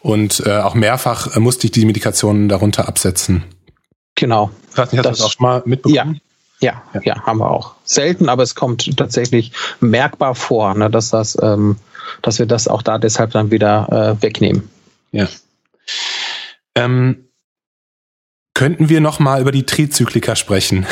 [0.00, 3.44] und äh, auch mehrfach äh, musste ich die Medikationen darunter absetzen.
[4.14, 4.50] Genau.
[4.70, 6.14] Ich weiß nicht, hast das, du das auch schon mal mitbekommen?
[6.14, 6.20] Ja.
[6.60, 7.74] Ja, ja, ja, haben wir auch.
[7.84, 11.76] Selten, aber es kommt tatsächlich merkbar vor, ne, dass das, ähm,
[12.22, 14.70] dass wir das auch da deshalb dann wieder äh, wegnehmen.
[15.12, 15.28] Ja.
[16.74, 17.23] Ähm,
[18.54, 20.86] könnten wir noch mal über die Trizyklika sprechen?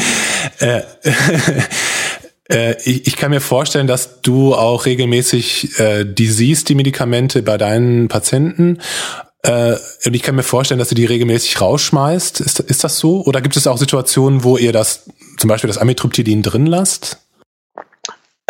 [0.60, 0.82] äh,
[2.50, 7.42] äh, ich, ich, kann mir vorstellen, dass du auch regelmäßig äh, die siehst, die Medikamente
[7.42, 8.78] bei deinen Patienten.
[9.42, 12.40] Äh, und ich kann mir vorstellen, dass du die regelmäßig rausschmeißt.
[12.40, 13.24] Ist, ist das so?
[13.24, 15.04] Oder gibt es auch Situationen, wo ihr das,
[15.38, 17.21] zum Beispiel das Amitriptylin drin lasst?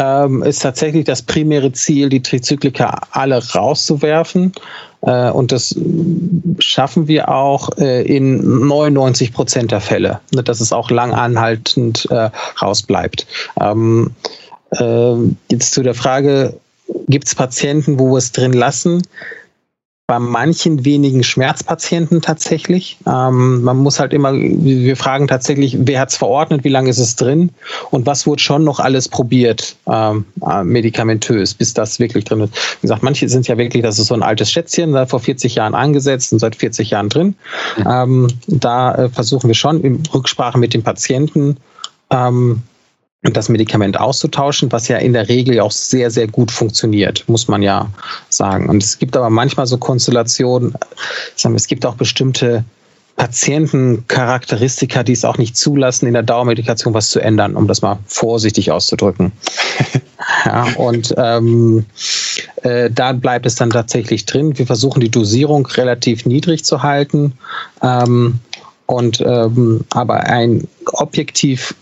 [0.03, 4.53] Ähm, ist tatsächlich das primäre Ziel, die Trizyklika alle rauszuwerfen.
[5.03, 5.77] Äh, und das
[6.59, 12.09] schaffen wir auch äh, in 99 Prozent der Fälle, ne, dass es auch lang anhaltend
[12.11, 13.29] äh, rausbleibt.
[13.61, 14.11] Ähm,
[14.73, 15.15] äh,
[15.51, 16.59] jetzt zu der Frage,
[17.07, 19.03] gibt es Patienten, wo wir es drin lassen?
[20.13, 22.99] Bei manchen wenigen Schmerzpatienten tatsächlich.
[23.07, 26.99] Ähm, man muss halt immer, wir fragen tatsächlich, wer hat es verordnet, wie lange ist
[26.99, 27.49] es drin
[27.91, 32.53] und was wurde schon noch alles probiert, ähm, äh, medikamentös, bis das wirklich drin ist.
[32.53, 35.55] Wie gesagt, manche sind ja wirklich, das ist so ein altes Schätzchen, da vor 40
[35.55, 37.35] Jahren angesetzt und seit 40 Jahren drin.
[37.79, 41.57] Ähm, da äh, versuchen wir schon in Rücksprache mit dem Patienten
[42.11, 42.65] ähm,
[43.23, 47.63] das Medikament auszutauschen, was ja in der Regel auch sehr, sehr gut funktioniert, muss man
[47.63, 47.89] ja
[48.29, 48.69] sagen.
[48.69, 50.75] Und es gibt aber manchmal so Konstellationen,
[51.37, 52.65] es gibt auch bestimmte
[53.17, 57.99] Patientencharakteristika, die es auch nicht zulassen, in der Dauermedikation was zu ändern, um das mal
[58.07, 59.31] vorsichtig auszudrücken.
[60.47, 61.87] ja, und ähm,
[62.63, 64.59] äh, da bleibt es dann tatsächlich drin.
[64.59, 67.35] Wir versuchen die Dosierung relativ niedrig zu halten.
[67.83, 68.41] Ähm,
[68.87, 71.75] und ähm, aber ein objektiv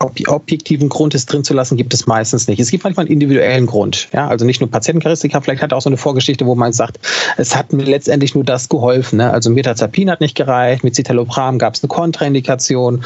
[0.00, 2.60] objektiven Grund, es drin zu lassen, gibt es meistens nicht.
[2.60, 4.08] Es gibt manchmal einen individuellen Grund.
[4.12, 7.00] Ja, also nicht nur Patientencharakteristika, vielleicht hat er auch so eine Vorgeschichte, wo man sagt,
[7.36, 9.16] es hat mir letztendlich nur das geholfen.
[9.16, 9.32] Ne?
[9.32, 13.04] Also Mirtazapin hat nicht gereicht, mit Citalopram gab es eine Kontraindikation,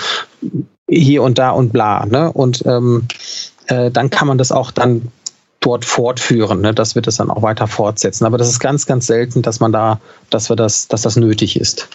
[0.87, 2.05] hier und da und bla.
[2.05, 2.31] Ne?
[2.31, 3.09] Und ähm,
[3.69, 5.09] äh, dann kann man das auch dann
[5.61, 6.75] dort fortführen, ne?
[6.75, 8.27] dass wir das dann auch weiter fortsetzen.
[8.27, 11.59] Aber das ist ganz, ganz selten, dass man da, dass wir das, dass das nötig
[11.59, 11.89] ist.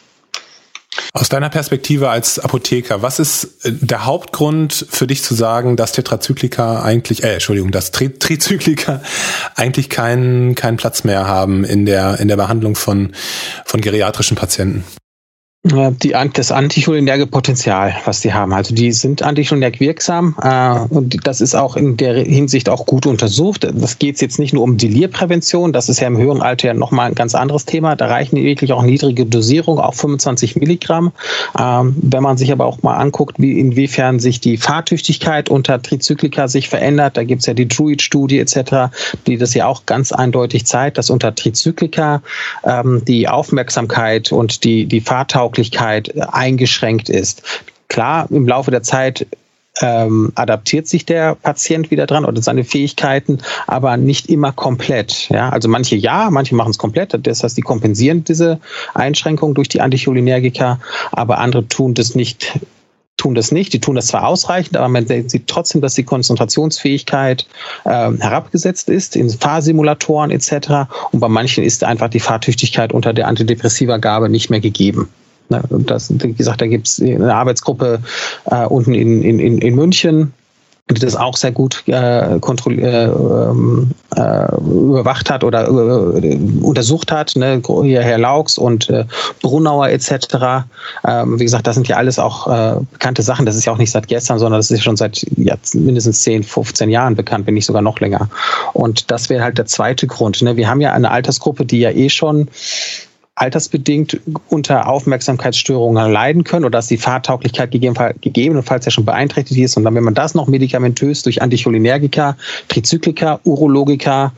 [1.20, 5.92] Aus deiner Perspektive als Apotheker, was ist äh, der Hauptgrund für dich zu sagen, dass
[5.92, 9.02] Tetrazyklika eigentlich, äh, Entschuldigung, dass Tri Trizyklika
[9.56, 13.14] eigentlich keinen keinen Platz mehr haben in der in der Behandlung von
[13.66, 14.84] von geriatrischen Patienten?
[15.68, 18.54] Die, das anticholinerge Potenzial, was die haben.
[18.54, 23.06] Also die sind anticholinerg wirksam äh, und das ist auch in der Hinsicht auch gut
[23.06, 23.68] untersucht.
[23.72, 27.10] Das geht jetzt nicht nur um Delirprävention, das ist ja im höheren Alter ja nochmal
[27.10, 27.96] ein ganz anderes Thema.
[27.96, 31.12] Da reichen wirklich auch niedrige Dosierungen, auch 25 Milligramm.
[31.60, 36.48] Ähm, wenn man sich aber auch mal anguckt, wie inwiefern sich die Fahrtüchtigkeit unter Trizyklika
[36.48, 38.94] sich verändert, da gibt es ja die Druid-Studie etc.,
[39.26, 42.22] die das ja auch ganz eindeutig zeigt, dass unter Trizyklika
[42.64, 47.44] ähm, die Aufmerksamkeit und die, die Fahrtauglichkeit Tauglichkeit äh, eingeschränkt ist.
[47.88, 49.26] Klar, im Laufe der Zeit
[49.82, 55.30] ähm, adaptiert sich der Patient wieder dran oder seine Fähigkeiten, aber nicht immer komplett.
[55.30, 55.50] Ja?
[55.50, 58.60] Also manche ja, manche machen es komplett, das heißt, die kompensieren diese
[58.94, 60.80] Einschränkung durch die Anticholinergika,
[61.12, 62.60] aber andere tun das nicht
[63.18, 63.74] tun das nicht.
[63.74, 67.48] Die tun das zwar ausreichend, aber man sieht trotzdem, dass die Konzentrationsfähigkeit
[67.84, 70.88] äh, herabgesetzt ist in Fahrsimulatoren etc.
[71.12, 75.10] Und bei manchen ist einfach die Fahrtüchtigkeit unter der Antidepressiva-Gabe nicht mehr gegeben.
[75.50, 78.00] Das, wie gesagt, da gibt es eine Arbeitsgruppe
[78.46, 80.34] äh, unten in, in, in München,
[80.90, 87.36] die das auch sehr gut äh, äh, ähm, äh, überwacht hat oder äh, untersucht hat.
[87.36, 87.62] Ne?
[87.84, 89.06] Hier Herr Laux und äh,
[89.42, 90.66] Brunauer etc.
[91.06, 93.46] Ähm, wie gesagt, das sind ja alles auch äh, bekannte Sachen.
[93.46, 96.44] Das ist ja auch nicht seit gestern, sondern das ist schon seit ja, mindestens 10,
[96.44, 98.30] 15 Jahren bekannt, wenn nicht sogar noch länger.
[98.72, 100.42] Und das wäre halt der zweite Grund.
[100.42, 100.56] Ne?
[100.56, 102.48] Wir haben ja eine Altersgruppe, die ja eh schon
[103.38, 104.20] altersbedingt
[104.50, 109.78] unter Aufmerksamkeitsstörungen leiden können oder dass die Fahrtauglichkeit gegebenenfalls ja schon beeinträchtigt ist.
[109.78, 112.36] Und dann, wenn man das noch medikamentös durch Anticholinergika,
[112.68, 114.34] Trizyklika, Urologika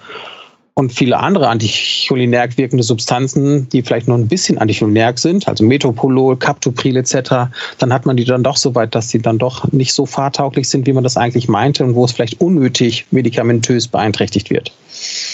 [0.74, 6.36] und viele andere anticholinerg wirkende Substanzen, die vielleicht nur ein bisschen anticholinerg sind, also Metopolol,
[6.36, 9.94] Captopril etc., dann hat man die dann doch so weit, dass sie dann doch nicht
[9.94, 14.50] so fahrtauglich sind, wie man das eigentlich meinte und wo es vielleicht unnötig medikamentös beeinträchtigt
[14.50, 14.74] wird.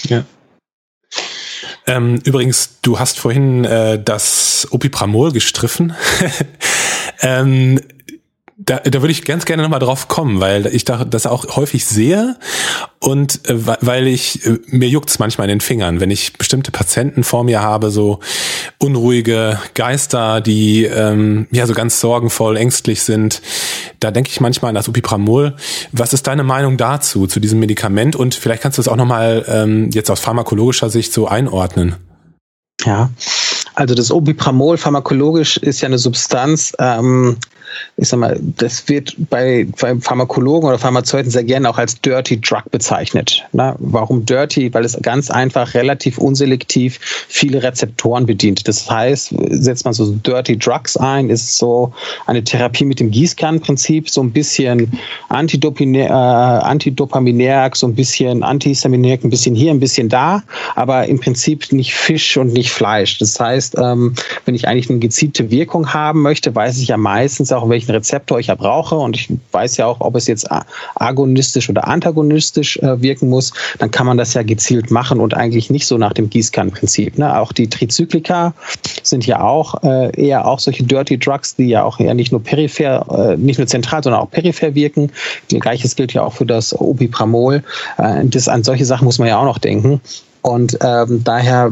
[0.08, 0.24] Ja.
[1.88, 5.94] Ähm, übrigens, du hast vorhin äh, das Opipramol gestriffen.
[7.22, 7.80] ähm,
[8.58, 11.86] da, da würde ich ganz gerne nochmal drauf kommen, weil ich da das auch häufig
[11.86, 12.38] sehe
[13.00, 17.26] und äh, weil ich, äh, mir juckt's manchmal in den Fingern, wenn ich bestimmte Patienten
[17.26, 18.20] vor mir habe, so
[18.80, 23.42] unruhige Geister, die ähm, ja so ganz sorgenvoll, ängstlich sind,
[24.00, 25.56] da denke ich manchmal an das Upipramol.
[25.92, 28.16] Was ist deine Meinung dazu, zu diesem Medikament?
[28.16, 31.96] Und vielleicht kannst du es auch nochmal ähm, jetzt aus pharmakologischer Sicht so einordnen.
[32.86, 33.10] Ja,
[33.74, 37.38] also das Opipramol pharmakologisch ist ja eine Substanz, ähm,
[37.98, 42.40] ich sag mal, das wird bei, bei Pharmakologen oder Pharmazeuten sehr gerne auch als Dirty
[42.40, 43.44] Drug bezeichnet.
[43.54, 44.74] Na, warum Dirty?
[44.74, 48.68] Weil es ganz einfach relativ unselektiv viele Rezeptoren bedient.
[48.68, 51.94] Das heißt, setzt man so Dirty Drugs ein, ist so
[52.26, 54.92] eine Therapie mit dem Gießkannenprinzip, so ein bisschen
[55.30, 56.06] Antidopaminer,
[57.66, 60.44] äh, so ein bisschen Antihistamininerg, ein bisschen hier, ein bisschen da,
[60.76, 63.20] aber im Prinzip nicht Fisch und nicht Fleisch.
[63.20, 64.14] Das heißt, ähm,
[64.46, 68.40] wenn ich eigentlich eine gezielte Wirkung haben möchte, weiß ich ja meistens auch, welchen Rezeptor
[68.40, 70.48] ich ja brauche und ich weiß ja auch, ob es jetzt
[70.96, 75.70] agonistisch oder antagonistisch äh, wirken muss, dann kann man das ja gezielt machen und eigentlich
[75.70, 77.18] nicht so nach dem Gießkannenprinzip.
[77.18, 77.38] Ne?
[77.40, 78.54] Auch die Trizyklika
[79.04, 82.44] sind ja auch äh, eher auch solche Dirty Drugs, die ja auch eher nicht nur
[82.44, 85.12] peripher, äh, nicht nur zentral, sondern auch peripher wirken.
[85.50, 87.64] Gleiches gilt ja auch für das Opipramol.
[87.98, 90.02] Äh, das, an solche Sachen muss man ja auch noch denken.
[90.42, 91.72] Und ähm, daher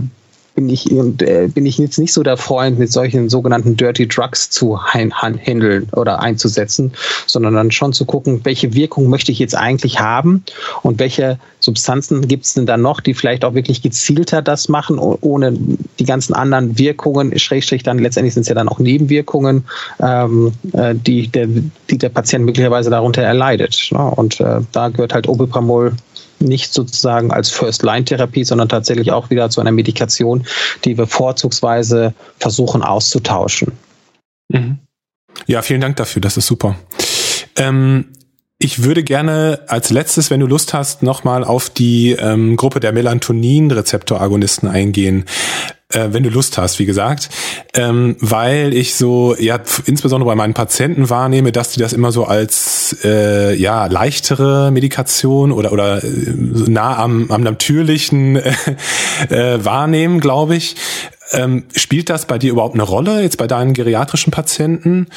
[0.56, 4.50] bin ich, äh, bin ich jetzt nicht so der Freund, mit solchen sogenannten Dirty Drugs
[4.50, 6.94] zu handeln oder einzusetzen,
[7.26, 10.44] sondern dann schon zu gucken, welche Wirkung möchte ich jetzt eigentlich haben
[10.84, 15.00] und welche Substanzen gibt es denn da noch, die vielleicht auch wirklich gezielter das machen,
[15.00, 15.54] ohne
[16.00, 19.64] die ganzen anderen Wirkungen, Schrägstrich dann letztendlich sind es ja dann auch Nebenwirkungen,
[20.02, 21.48] ähm, äh, die, der,
[21.90, 23.90] die der Patient möglicherweise darunter erleidet.
[23.92, 24.00] Ne?
[24.00, 25.94] Und äh, da gehört halt Obepramol
[26.44, 30.46] nicht sozusagen als First-Line-Therapie, sondern tatsächlich auch wieder zu einer Medikation,
[30.86, 33.74] die wir vorzugsweise versuchen auszutauschen.
[34.50, 34.80] Mhm.
[35.48, 36.76] Ja, vielen Dank dafür, das ist super.
[37.56, 38.12] Ähm,
[38.60, 42.94] ich würde gerne als letztes, wenn du Lust hast, nochmal auf die ähm, Gruppe der
[42.94, 45.26] Melatonin-Rezeptoragonisten eingehen
[45.94, 47.30] äh, wenn du Lust hast, wie gesagt,
[47.76, 52.26] ähm, weil ich so, ja, insbesondere bei meinen Patienten wahrnehme, dass die das immer so
[52.26, 56.10] als äh, ja leichtere Medikation oder oder äh,
[56.68, 58.54] nah am, am natürlichen äh,
[59.30, 60.76] äh, wahrnehmen, glaube ich.
[61.32, 65.08] Ähm, spielt das bei dir überhaupt eine Rolle jetzt bei deinen geriatrischen Patienten?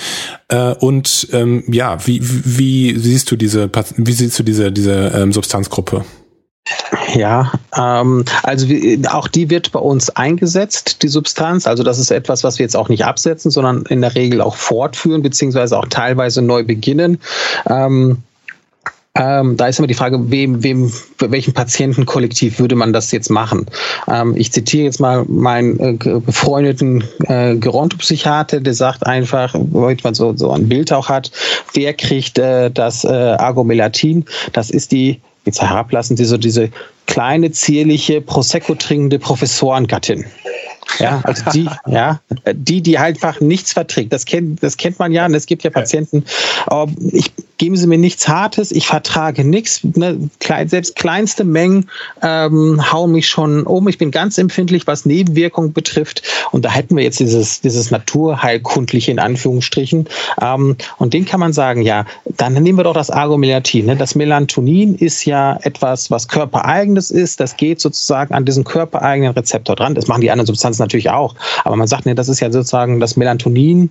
[0.48, 5.32] Äh, und ähm, ja, wie, wie siehst du diese wie siehst du diese diese ähm,
[5.32, 6.04] Substanzgruppe?
[7.14, 11.66] Ja, ähm, also wie, auch die wird bei uns eingesetzt, die Substanz.
[11.66, 14.56] Also das ist etwas, was wir jetzt auch nicht absetzen, sondern in der Regel auch
[14.56, 17.18] fortführen, beziehungsweise auch teilweise neu beginnen.
[17.68, 18.22] Ähm,
[19.18, 23.30] ähm, da ist immer die Frage, wem, wem, für welchen Patientenkollektiv würde man das jetzt
[23.30, 23.66] machen?
[24.08, 30.14] Ähm, ich zitiere jetzt mal meinen äh, befreundeten äh, Gerontopsychiater, der sagt einfach, weil man
[30.14, 31.30] so, so ein Bild auch hat,
[31.72, 34.26] wer kriegt äh, das äh, Argomelatin?
[34.52, 36.70] Das ist die jetzt herablassen, diese, diese
[37.06, 40.26] kleine, zierliche, Prosecco trinkende Professorengattin.
[40.98, 42.20] Ja, also die, ja,
[42.52, 44.12] die, die halt einfach nichts verträgt.
[44.12, 45.26] Das kennt, das kennt man ja.
[45.26, 46.24] Und es gibt ja Patienten,
[46.70, 49.80] oh, ich, geben Sie mir nichts Hartes, ich vertrage nichts.
[49.82, 50.28] Ne,
[50.66, 51.88] selbst kleinste Mengen
[52.22, 53.88] ähm, hauen mich schon um.
[53.88, 56.22] Ich bin ganz empfindlich, was Nebenwirkungen betrifft.
[56.52, 60.08] Und da hätten wir jetzt dieses, dieses Naturheilkundliche in Anführungsstrichen.
[60.40, 62.04] Ähm, und den kann man sagen, ja,
[62.36, 63.86] dann nehmen wir doch das Argomelatin.
[63.86, 63.96] Ne?
[63.96, 67.40] Das Melatonin ist ja etwas, was körpereigenes ist.
[67.40, 69.94] Das geht sozusagen an diesen körpereigenen Rezeptor dran.
[69.94, 71.34] Das machen die anderen Substanzen natürlich auch.
[71.64, 73.90] Aber man sagt, ne, das ist ja sozusagen das Melatonin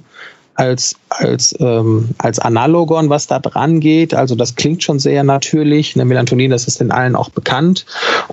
[0.55, 4.13] als, als, ähm, als Analogon, was da dran geht.
[4.13, 5.95] Also das klingt schon sehr natürlich.
[5.95, 7.85] Ne, Melatonin, das ist den allen auch bekannt.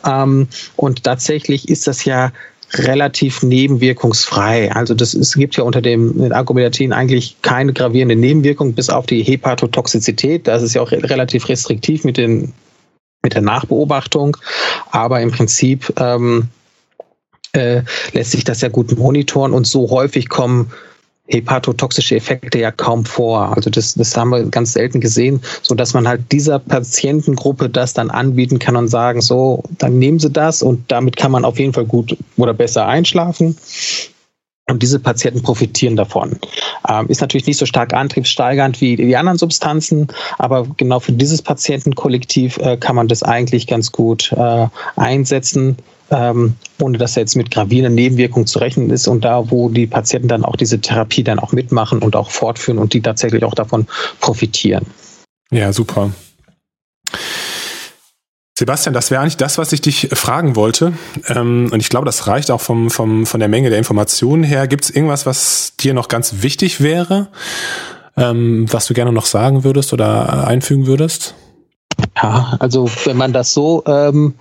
[0.07, 2.33] Ähm, und tatsächlich ist das ja
[2.75, 4.73] relativ nebenwirkungsfrei.
[4.73, 9.23] Also das es gibt ja unter dem Argumentatin eigentlich keine gravierende Nebenwirkung, bis auf die
[9.23, 10.47] Hepatotoxizität.
[10.47, 12.53] Das ist ja auch relativ restriktiv mit den
[13.23, 14.37] mit der Nachbeobachtung.
[14.91, 16.49] Aber im Prinzip ähm,
[17.53, 20.73] äh, lässt sich das ja gut monitoren und so häufig kommen
[21.29, 23.57] hepatotoxische Effekte ja kaum vor.
[23.57, 28.11] Also das, das haben wir ganz selten gesehen, so man halt dieser Patientengruppe das dann
[28.11, 31.73] anbieten kann und sagen, so, dann nehmen Sie das und damit kann man auf jeden
[31.73, 33.57] Fall gut oder besser einschlafen.
[34.73, 36.39] Und diese Patienten profitieren davon.
[36.89, 40.09] Ähm, ist natürlich nicht so stark antriebssteigernd wie die anderen Substanzen,
[40.39, 45.77] aber genau für dieses Patientenkollektiv äh, kann man das eigentlich ganz gut äh, einsetzen
[46.11, 49.87] ähm, ohne dass er jetzt mit gravierenden Nebenwirkungen zu rechnen ist und da, wo die
[49.87, 53.55] Patienten dann auch diese Therapie dann auch mitmachen und auch fortführen und die tatsächlich auch
[53.55, 53.87] davon
[54.21, 54.87] profitieren.
[55.51, 56.13] Ja, super.
[58.63, 60.93] Sebastian, das wäre eigentlich das, was ich dich fragen wollte.
[61.27, 64.69] Ähm, und ich glaube, das reicht auch vom, vom, von der Menge der Informationen her.
[64.69, 67.27] Gibt es irgendwas, was dir noch ganz wichtig wäre,
[68.17, 71.35] ähm, was du gerne noch sagen würdest oder einfügen würdest?
[72.23, 74.35] Ja, also wenn man das so ähm,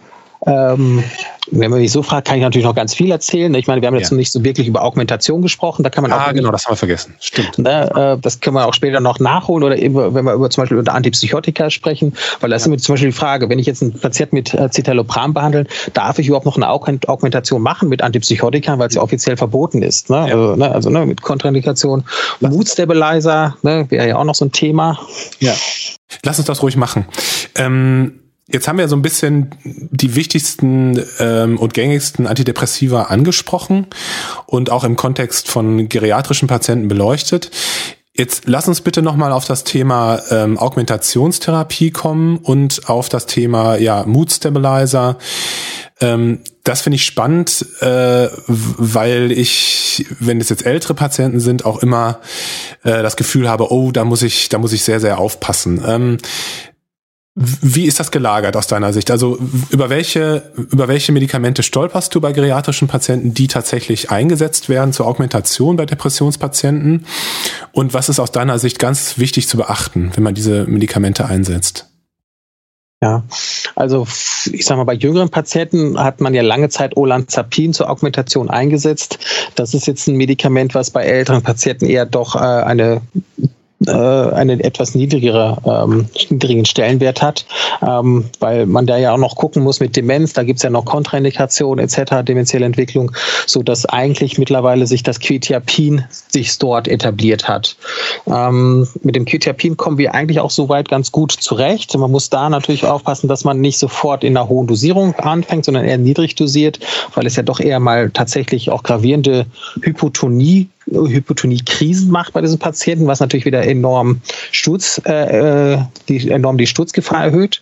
[0.48, 1.04] Ähm,
[1.52, 3.54] wenn man mich so fragt, kann ich natürlich noch ganz viel erzählen.
[3.54, 4.18] Ich meine, wir haben jetzt ja.
[4.18, 5.84] nicht so wirklich über Augmentation gesprochen.
[5.84, 6.34] Da kann man ah, auch.
[6.34, 7.16] genau, das haben wir vergessen.
[7.20, 7.60] Stimmt.
[7.60, 10.64] Ne, äh, das können wir auch später noch nachholen oder eben, wenn wir über zum
[10.64, 12.78] Beispiel über Antipsychotika sprechen, weil da ist ja.
[12.78, 16.28] zum Beispiel die Frage, wenn ich jetzt einen Patienten mit äh, Citalopram behandle, darf ich
[16.28, 20.10] überhaupt noch eine Augmentation machen mit Antipsychotika, weil es ja offiziell verboten ist.
[20.10, 20.18] Ne?
[20.18, 20.36] Ja.
[20.36, 22.04] Also, ne, also ne, mit Kontraindikation.
[22.40, 25.00] Mood Stabilizer ne, wäre ja auch noch so ein Thema.
[25.40, 25.54] Ja.
[26.24, 27.06] Lass uns das ruhig machen.
[27.56, 28.22] Ähm,
[28.52, 33.88] Jetzt haben wir so ein bisschen die wichtigsten ähm, und gängigsten Antidepressiva angesprochen
[34.46, 37.52] und auch im Kontext von geriatrischen Patienten beleuchtet.
[38.14, 43.78] Jetzt lass uns bitte nochmal auf das Thema ähm, Augmentationstherapie kommen und auf das Thema
[43.78, 45.18] ja, Mood Stabilizer.
[46.02, 51.82] Ähm, das finde ich spannend, äh, weil ich, wenn es jetzt ältere Patienten sind, auch
[51.82, 52.20] immer
[52.84, 55.82] äh, das Gefühl habe, oh, da muss ich, da muss ich sehr, sehr aufpassen.
[55.88, 56.18] Ähm,
[57.36, 59.10] wie ist das gelagert aus deiner Sicht?
[59.10, 59.38] Also
[59.70, 65.08] über welche, über welche Medikamente stolperst du bei geriatrischen Patienten, die tatsächlich eingesetzt werden zur
[65.08, 67.06] Augmentation bei Depressionspatienten?
[67.72, 71.88] Und was ist aus deiner Sicht ganz wichtig zu beachten, wenn man diese Medikamente einsetzt?
[73.02, 73.24] Ja,
[73.76, 74.06] also
[74.52, 79.20] ich sag mal, bei jüngeren Patienten hat man ja lange Zeit Olanzapin zur Augmentation eingesetzt.
[79.56, 83.02] Das ist jetzt ein Medikament, was bei älteren Patienten eher doch äh, eine
[83.88, 87.46] äh, einen etwas niedrigere, ähm, niedrigen Stellenwert hat,
[87.86, 90.86] ähm, weil man da ja auch noch gucken muss mit Demenz, da gibt's ja noch
[90.86, 93.12] Kontraindikationen etc., demenzielle Entwicklung,
[93.48, 97.76] so dass eigentlich mittlerweile sich das Quetiapin sich dort etabliert hat.
[98.28, 101.98] Ähm, mit dem Quetiapin kommen wir eigentlich auch soweit ganz gut zurecht.
[101.98, 105.86] Man muss da natürlich aufpassen, dass man nicht sofort in einer hohen Dosierung anfängt, sondern
[105.86, 106.80] eher niedrig dosiert,
[107.16, 109.46] weil es ja doch eher mal tatsächlich auch gravierende
[109.82, 114.22] Hypotonie Hypotonie-Krisen macht bei diesen Patienten, was natürlich wieder enorm
[114.52, 115.78] Sturz, äh, äh,
[116.08, 117.62] die, enorm die Sturzgefahr erhöht.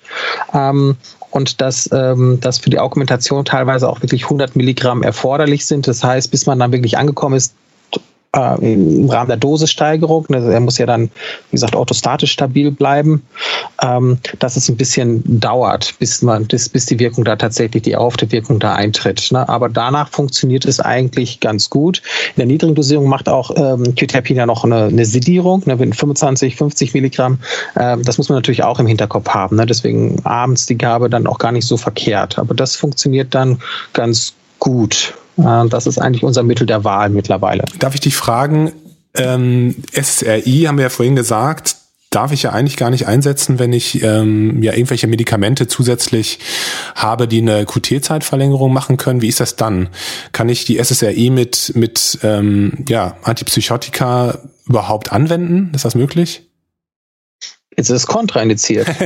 [0.53, 0.97] Ähm,
[1.32, 5.88] und dass, ähm, dass für die Augmentation teilweise auch wirklich 100 Milligramm erforderlich sind.
[5.88, 7.53] Das heißt, bis man dann wirklich angekommen ist,
[8.36, 10.25] äh, im Rahmen der Dosissteigerung.
[10.30, 11.03] Ne, er muss ja dann,
[11.49, 13.23] wie gesagt, orthostatisch stabil bleiben,
[13.82, 17.93] ähm, dass es ein bisschen dauert, bis man, bis, bis die Wirkung da tatsächlich, die
[17.93, 19.32] erhoffte Wirkung da eintritt.
[19.32, 19.47] Ne?
[19.47, 22.01] Aber danach funktioniert es eigentlich ganz gut.
[22.36, 25.95] In der niedrigen Dosierung macht auch ähm, Quetiapin ja noch eine, eine Sedierung, ne, mit
[25.95, 27.39] 25, 50 Milligramm.
[27.77, 29.55] Ähm, das muss man natürlich auch im Hinterkopf haben.
[29.55, 29.65] Ne?
[29.65, 32.38] Deswegen abends die Gabe dann auch gar nicht so verkehrt.
[32.38, 33.59] Aber das funktioniert dann
[33.93, 35.13] ganz gut.
[35.39, 37.65] Äh, das ist eigentlich unser Mittel der Wahl mittlerweile.
[37.79, 38.71] Darf ich dich fragen,
[39.15, 41.75] ähm, SRI haben wir ja vorhin gesagt,
[42.09, 46.39] darf ich ja eigentlich gar nicht einsetzen, wenn ich ähm, ja irgendwelche Medikamente zusätzlich
[46.95, 49.21] habe, die eine QT-Zeitverlängerung machen können.
[49.21, 49.89] Wie ist das dann?
[50.31, 55.71] Kann ich die SSRI mit mit ähm, ja Antipsychotika überhaupt anwenden?
[55.73, 56.48] Ist das möglich?
[57.80, 58.88] Jetzt ist es kontraindiziert.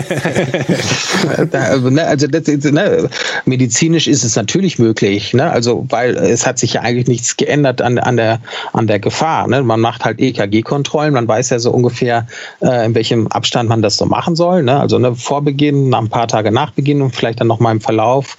[1.54, 3.10] Ne, also ne,
[3.46, 5.50] medizinisch ist es natürlich möglich, ne?
[5.50, 8.40] Also weil es hat sich ja eigentlich nichts geändert an, an der
[8.74, 9.48] an der Gefahr.
[9.48, 9.62] Ne?
[9.64, 12.28] Man macht halt EKG-Kontrollen, man weiß ja so ungefähr,
[12.62, 14.64] äh, in welchem Abstand man das so machen soll.
[14.64, 14.80] Ne?
[14.80, 17.82] Also ne, vor Beginn, nach ein paar Tage nach Beginn und vielleicht dann nochmal im
[17.82, 18.38] Verlauf.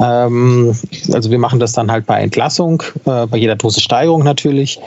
[0.00, 0.74] Ähm,
[1.12, 4.80] also wir machen das dann halt bei Entlassung, äh, bei jeder Dosissteigerung natürlich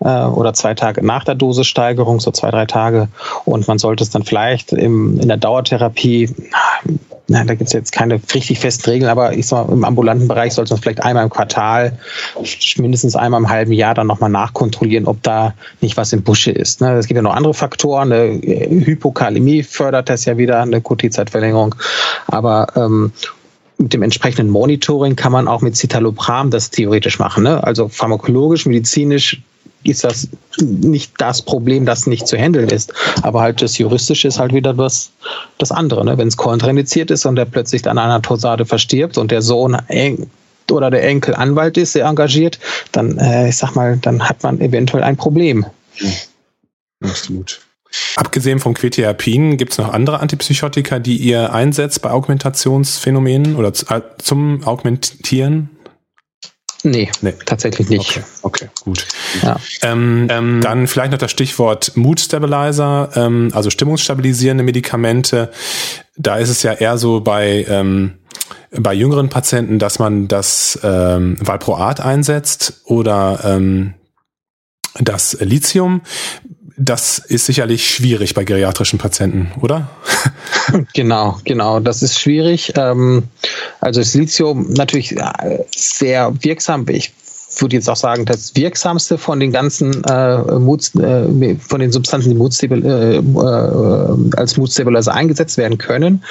[0.00, 3.08] äh, oder zwei Tage nach der Dosissteigerung, so zwei, drei Tage.
[3.44, 6.30] Und man sollte es dann vielleicht im, in der Dauertherapie,
[7.30, 10.28] na, da gibt es jetzt keine richtig festen Regeln, aber ich sag mal, im ambulanten
[10.28, 11.98] Bereich sollte man vielleicht einmal im Quartal,
[12.76, 16.80] mindestens einmal im halben Jahr dann nochmal nachkontrollieren, ob da nicht was im Busche ist.
[16.80, 16.92] Ne?
[16.92, 18.12] Es gibt ja noch andere Faktoren.
[18.12, 21.74] Eine Hypokalämie fördert das ja wieder, eine QT-Zeitverlängerung.
[22.28, 23.12] Aber ähm,
[23.76, 27.44] mit dem entsprechenden Monitoring kann man auch mit Citalopram das theoretisch machen.
[27.44, 27.62] Ne?
[27.62, 29.42] Also pharmakologisch, medizinisch
[29.90, 30.28] ist das
[30.60, 32.92] nicht das Problem, das nicht zu handeln ist.
[33.22, 35.10] Aber halt das Juristische ist halt wieder was,
[35.58, 36.04] das andere.
[36.04, 36.18] Ne?
[36.18, 39.76] Wenn es kontraindiziert ist und der plötzlich an einer Tosade verstirbt und der Sohn
[40.70, 42.58] oder der Enkel Anwalt ist, sehr engagiert,
[42.92, 45.64] dann, äh, ich sag mal, dann hat man eventuell ein Problem.
[47.02, 47.60] Absolut.
[48.16, 54.02] Abgesehen vom Quetiapin, gibt es noch andere Antipsychotika, die ihr einsetzt bei Augmentationsphänomenen oder äh,
[54.18, 55.70] zum Augmentieren?
[56.90, 58.10] Nee, nee, tatsächlich nicht.
[58.10, 59.06] Okay, okay gut.
[59.42, 59.56] Ja.
[59.82, 65.50] Ähm, ähm, dann vielleicht noch das Stichwort Mood Stabilizer, ähm, also stimmungsstabilisierende Medikamente.
[66.16, 68.14] Da ist es ja eher so bei, ähm,
[68.70, 73.94] bei jüngeren Patienten, dass man das ähm, Valproat einsetzt oder ähm,
[74.98, 76.00] das Lithium
[76.78, 79.88] das ist sicherlich schwierig bei geriatrischen Patienten, oder?
[80.92, 81.80] Genau, genau.
[81.80, 82.74] Das ist schwierig.
[82.76, 83.24] Ähm,
[83.80, 86.86] also Lithium natürlich äh, sehr wirksam.
[86.90, 87.12] Ich
[87.60, 92.30] würde jetzt auch sagen, das wirksamste von den ganzen äh, Mood, äh, von den Substanzen,
[92.30, 93.22] die Mood äh, äh,
[94.36, 96.22] als Mood Stabilizer eingesetzt werden können.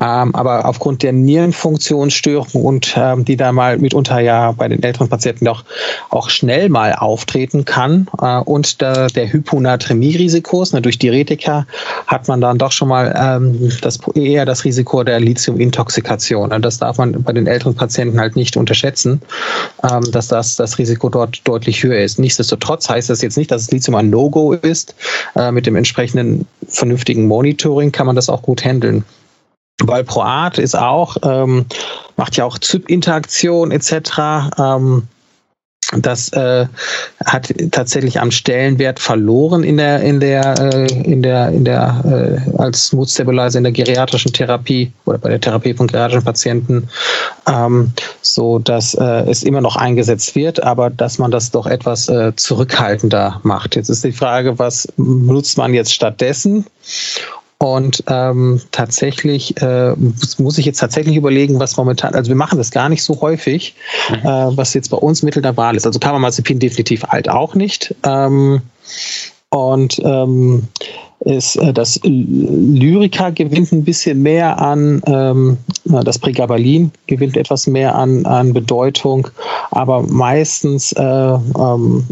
[0.00, 5.08] Ähm, aber aufgrund der Nierenfunktionsstörungen und ähm, die da mal mitunter ja bei den älteren
[5.08, 5.64] Patienten auch,
[6.10, 11.66] auch schnell mal auftreten kann äh, und der, der Hyponatremie-Risikos, ne, durch Diuretika
[12.06, 16.52] hat man dann doch schon mal ähm, das, eher das Risiko der Lithium-Intoxikation.
[16.52, 19.20] Und das darf man bei den älteren Patienten halt nicht unterschätzen,
[19.90, 22.18] ähm, dass das, das Risiko dort deutlich höher ist.
[22.18, 24.94] Nichtsdestotrotz heißt das jetzt nicht, dass das Lithium ein No-Go ist.
[25.34, 29.04] Äh, mit dem entsprechenden vernünftigen Monitoring kann man das auch gut handeln.
[29.82, 31.66] Valproat ist auch, ähm,
[32.16, 33.92] macht ja auch ZYP-Interaktion etc.
[34.58, 35.08] Ähm,
[35.98, 36.66] das äh,
[37.24, 42.58] hat tatsächlich am Stellenwert verloren in der in der äh, in der in der äh,
[42.58, 46.88] als Mood Stabilizer in der geriatrischen Therapie oder bei der Therapie von geriatrischen Patienten,
[47.46, 52.08] ähm, so dass äh, es immer noch eingesetzt wird, aber dass man das doch etwas
[52.08, 53.76] äh, zurückhaltender macht.
[53.76, 56.66] Jetzt ist die Frage, was nutzt man jetzt stattdessen?
[57.62, 59.94] Und ähm, tatsächlich äh,
[60.38, 63.76] muss ich jetzt tatsächlich überlegen, was momentan, also wir machen das gar nicht so häufig,
[64.10, 64.16] mhm.
[64.28, 65.86] äh, was jetzt bei uns Mittel der Wahl ist.
[65.86, 67.94] Also Carbamazepin definitiv halt auch nicht.
[68.02, 68.62] Ähm,
[69.50, 70.66] und ähm,
[71.20, 77.94] ist, äh, das Lyrica gewinnt ein bisschen mehr an, ähm, das Pregabalin gewinnt etwas mehr
[77.94, 79.28] an, an Bedeutung,
[79.70, 82.04] aber meistens äh, ähm,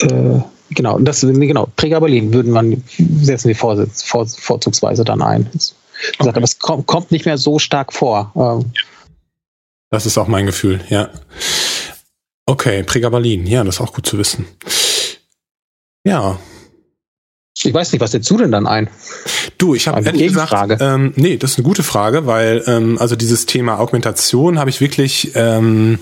[0.00, 0.40] äh,
[0.74, 2.82] Genau, das genau, Pregabalin würden man
[3.20, 5.48] setzen wir vor, vor, vorzugsweise dann ein.
[5.52, 5.76] Wie gesagt,
[6.20, 6.30] okay.
[6.30, 8.32] aber es kommt, kommt nicht mehr so stark vor.
[8.36, 8.72] Ähm.
[9.90, 11.10] Das ist auch mein Gefühl, ja.
[12.46, 14.46] Okay, Pregabalin, ja, das ist auch gut zu wissen.
[16.04, 16.38] Ja.
[17.54, 18.88] Ich weiß nicht, was setzt du denn dann ein?
[19.58, 23.14] Du, ich habe ehrlich gesagt, ähm, nee, das ist eine gute Frage, weil ähm, also
[23.14, 25.98] dieses Thema Augmentation habe ich wirklich ähm,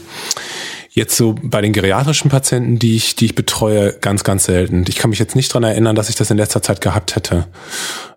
[0.93, 4.85] Jetzt so bei den geriatrischen Patienten, die ich, die ich betreue, ganz, ganz selten.
[4.89, 7.47] Ich kann mich jetzt nicht dran erinnern, dass ich das in letzter Zeit gehabt hätte.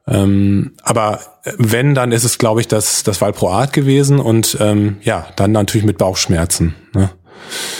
[0.07, 1.19] Ähm, aber
[1.57, 5.85] wenn, dann ist es, glaube ich, das, das Valproat gewesen und ähm, ja, dann natürlich
[5.85, 6.73] mit Bauchschmerzen.
[6.93, 7.11] Ne?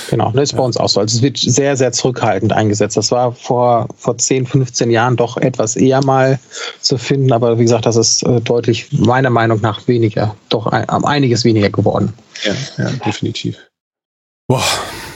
[0.09, 0.99] Genau, das ist bei uns auch so.
[0.99, 2.95] Also es wird sehr, sehr zurückhaltend eingesetzt.
[2.95, 6.39] Das war vor, vor 10, 15 Jahren doch etwas eher mal
[6.81, 10.87] zu finden, aber wie gesagt, das ist äh, deutlich meiner Meinung nach weniger, doch ein,
[10.87, 12.13] einiges weniger geworden.
[12.43, 13.57] Ja, ja definitiv.
[14.47, 14.65] Boah,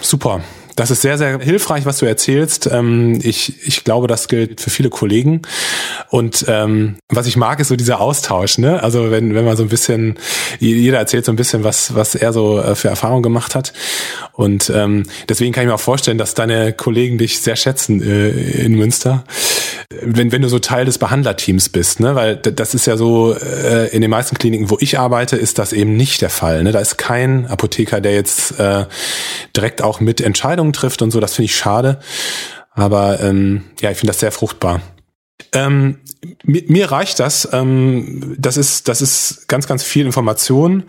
[0.01, 0.56] super.
[0.77, 2.69] Das ist sehr, sehr hilfreich, was du erzählst.
[2.71, 5.41] Ähm, ich, ich glaube, das gilt für viele Kollegen.
[6.11, 8.59] Und ähm, was ich mag, ist so dieser Austausch.
[8.59, 8.81] Ne?
[8.83, 10.19] Also wenn, wenn man so ein bisschen,
[10.59, 13.73] jeder erzählt so ein bisschen, was, was er so äh, für Erfahrungen gemacht hat.
[14.33, 18.29] Und ähm, deswegen kann ich mir auch vorstellen, dass deine Kollegen dich sehr schätzen äh,
[18.29, 19.23] in Münster,
[20.01, 21.99] wenn, wenn du so Teil des Behandlerteams bist.
[21.99, 22.13] Ne?
[22.13, 25.73] Weil das ist ja so, äh, in den meisten Kliniken, wo ich arbeite, ist das
[25.73, 26.63] eben nicht der Fall.
[26.63, 26.71] Ne?
[26.71, 28.85] Da ist kein Apotheker, der jetzt äh,
[29.55, 31.19] direkt auch mit Entscheidungen Entscheidungen trifft und so.
[31.19, 31.99] Das finde ich schade.
[32.73, 34.81] Aber ähm, ja, ich finde das sehr fruchtbar.
[35.53, 35.99] Ähm,
[36.43, 37.47] mir, mir reicht das.
[37.53, 40.83] Ähm, das ist das ist ganz ganz viel Information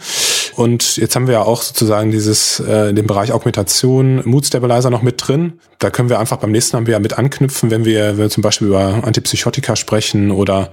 [0.56, 5.02] und jetzt haben wir ja auch sozusagen dieses äh, den Bereich Augmentation, Mood Stabilizer noch
[5.02, 5.60] mit drin.
[5.78, 8.42] Da können wir einfach beim nächsten Mal wieder mit anknüpfen, wenn wir, wenn wir zum
[8.42, 10.72] Beispiel über Antipsychotika sprechen oder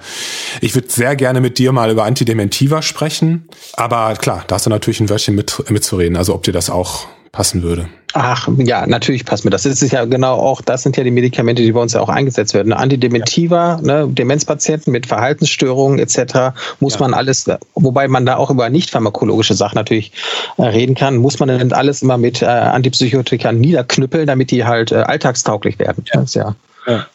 [0.62, 3.47] ich würde sehr gerne mit dir mal über Antidementiva sprechen.
[3.74, 6.18] Aber klar, da hast du natürlich ein Wörtchen mit mitzureden.
[6.18, 7.88] Also ob dir das auch passen würde.
[8.13, 9.63] Ach, ja, natürlich passt mir das.
[9.63, 12.07] Das ist ja genau auch, das sind ja die Medikamente, die bei uns ja auch
[12.07, 12.71] eingesetzt werden.
[12.71, 14.05] Antidementiva, ja.
[14.05, 16.55] ne, Demenzpatienten mit Verhaltensstörungen etc.
[16.79, 17.01] muss ja.
[17.01, 20.13] man alles, wobei man da auch über nicht pharmakologische Sachen natürlich
[20.57, 24.93] äh, reden kann, muss man dann alles immer mit äh, Antipsychotika niederknüppeln, damit die halt
[24.93, 26.05] äh, alltagstauglich werden.
[26.13, 26.55] Ja.
[26.88, 27.05] ja.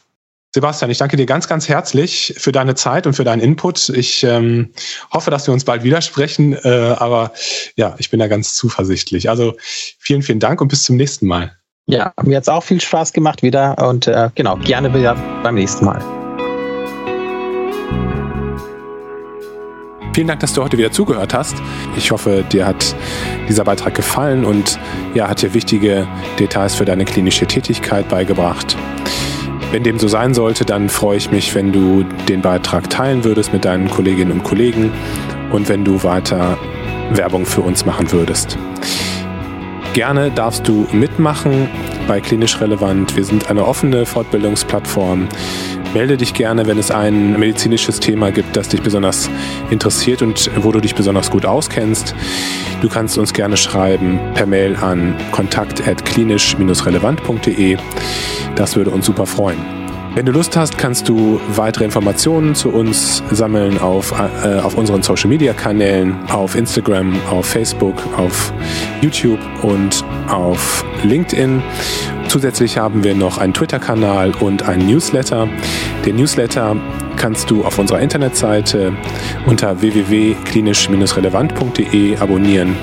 [0.52, 3.88] Sebastian, ich danke dir ganz, ganz herzlich für deine Zeit und für deinen Input.
[3.90, 4.70] Ich ähm,
[5.12, 7.32] hoffe, dass wir uns bald widersprechen, äh, aber
[7.76, 9.30] ja, ich bin da ganz zuversichtlich.
[9.30, 11.52] Also vielen, vielen Dank und bis zum nächsten Mal.
[11.86, 15.54] Ja, mir hat es auch viel Spaß gemacht wieder und äh, genau, gerne wieder beim
[15.54, 16.00] nächsten Mal.
[20.12, 21.54] Vielen Dank, dass du heute wieder zugehört hast.
[21.96, 22.96] Ich hoffe, dir hat
[23.48, 24.80] dieser Beitrag gefallen und
[25.14, 26.08] ja, hat dir wichtige
[26.40, 28.76] Details für deine klinische Tätigkeit beigebracht.
[29.70, 33.52] Wenn dem so sein sollte, dann freue ich mich, wenn du den Beitrag teilen würdest
[33.52, 34.90] mit deinen Kolleginnen und Kollegen
[35.52, 36.58] und wenn du weiter
[37.12, 38.58] Werbung für uns machen würdest.
[39.92, 41.68] Gerne darfst du mitmachen
[42.08, 43.16] bei Klinisch Relevant.
[43.16, 45.28] Wir sind eine offene Fortbildungsplattform.
[45.94, 49.30] Melde dich gerne, wenn es ein medizinisches Thema gibt, das dich besonders
[49.70, 52.14] interessiert und wo du dich besonders gut auskennst.
[52.80, 57.76] Du kannst uns gerne schreiben per Mail an kontakt.klinisch-relevant.de.
[58.56, 59.58] Das würde uns super freuen.
[60.14, 64.12] Wenn du Lust hast, kannst du weitere Informationen zu uns sammeln auf,
[64.44, 68.52] äh, auf unseren Social Media Kanälen, auf Instagram, auf Facebook, auf
[69.02, 71.62] YouTube und auf LinkedIn.
[72.30, 75.48] Zusätzlich haben wir noch einen Twitter-Kanal und einen Newsletter.
[76.06, 76.76] Den Newsletter
[77.16, 78.92] kannst du auf unserer Internetseite
[79.46, 82.76] unter www.klinisch-relevant.de abonnieren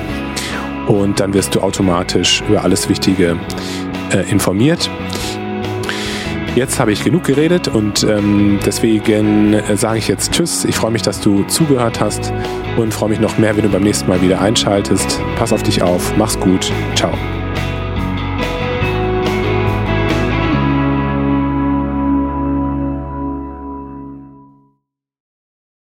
[0.88, 3.38] und dann wirst du automatisch über alles Wichtige
[4.12, 4.90] äh, informiert.
[6.56, 10.66] Jetzt habe ich genug geredet und ähm, deswegen äh, sage ich jetzt Tschüss.
[10.66, 12.34] Ich freue mich, dass du zugehört hast
[12.76, 15.22] und freue mich noch mehr, wenn du beim nächsten Mal wieder einschaltest.
[15.38, 17.14] Pass auf dich auf, mach's gut, ciao.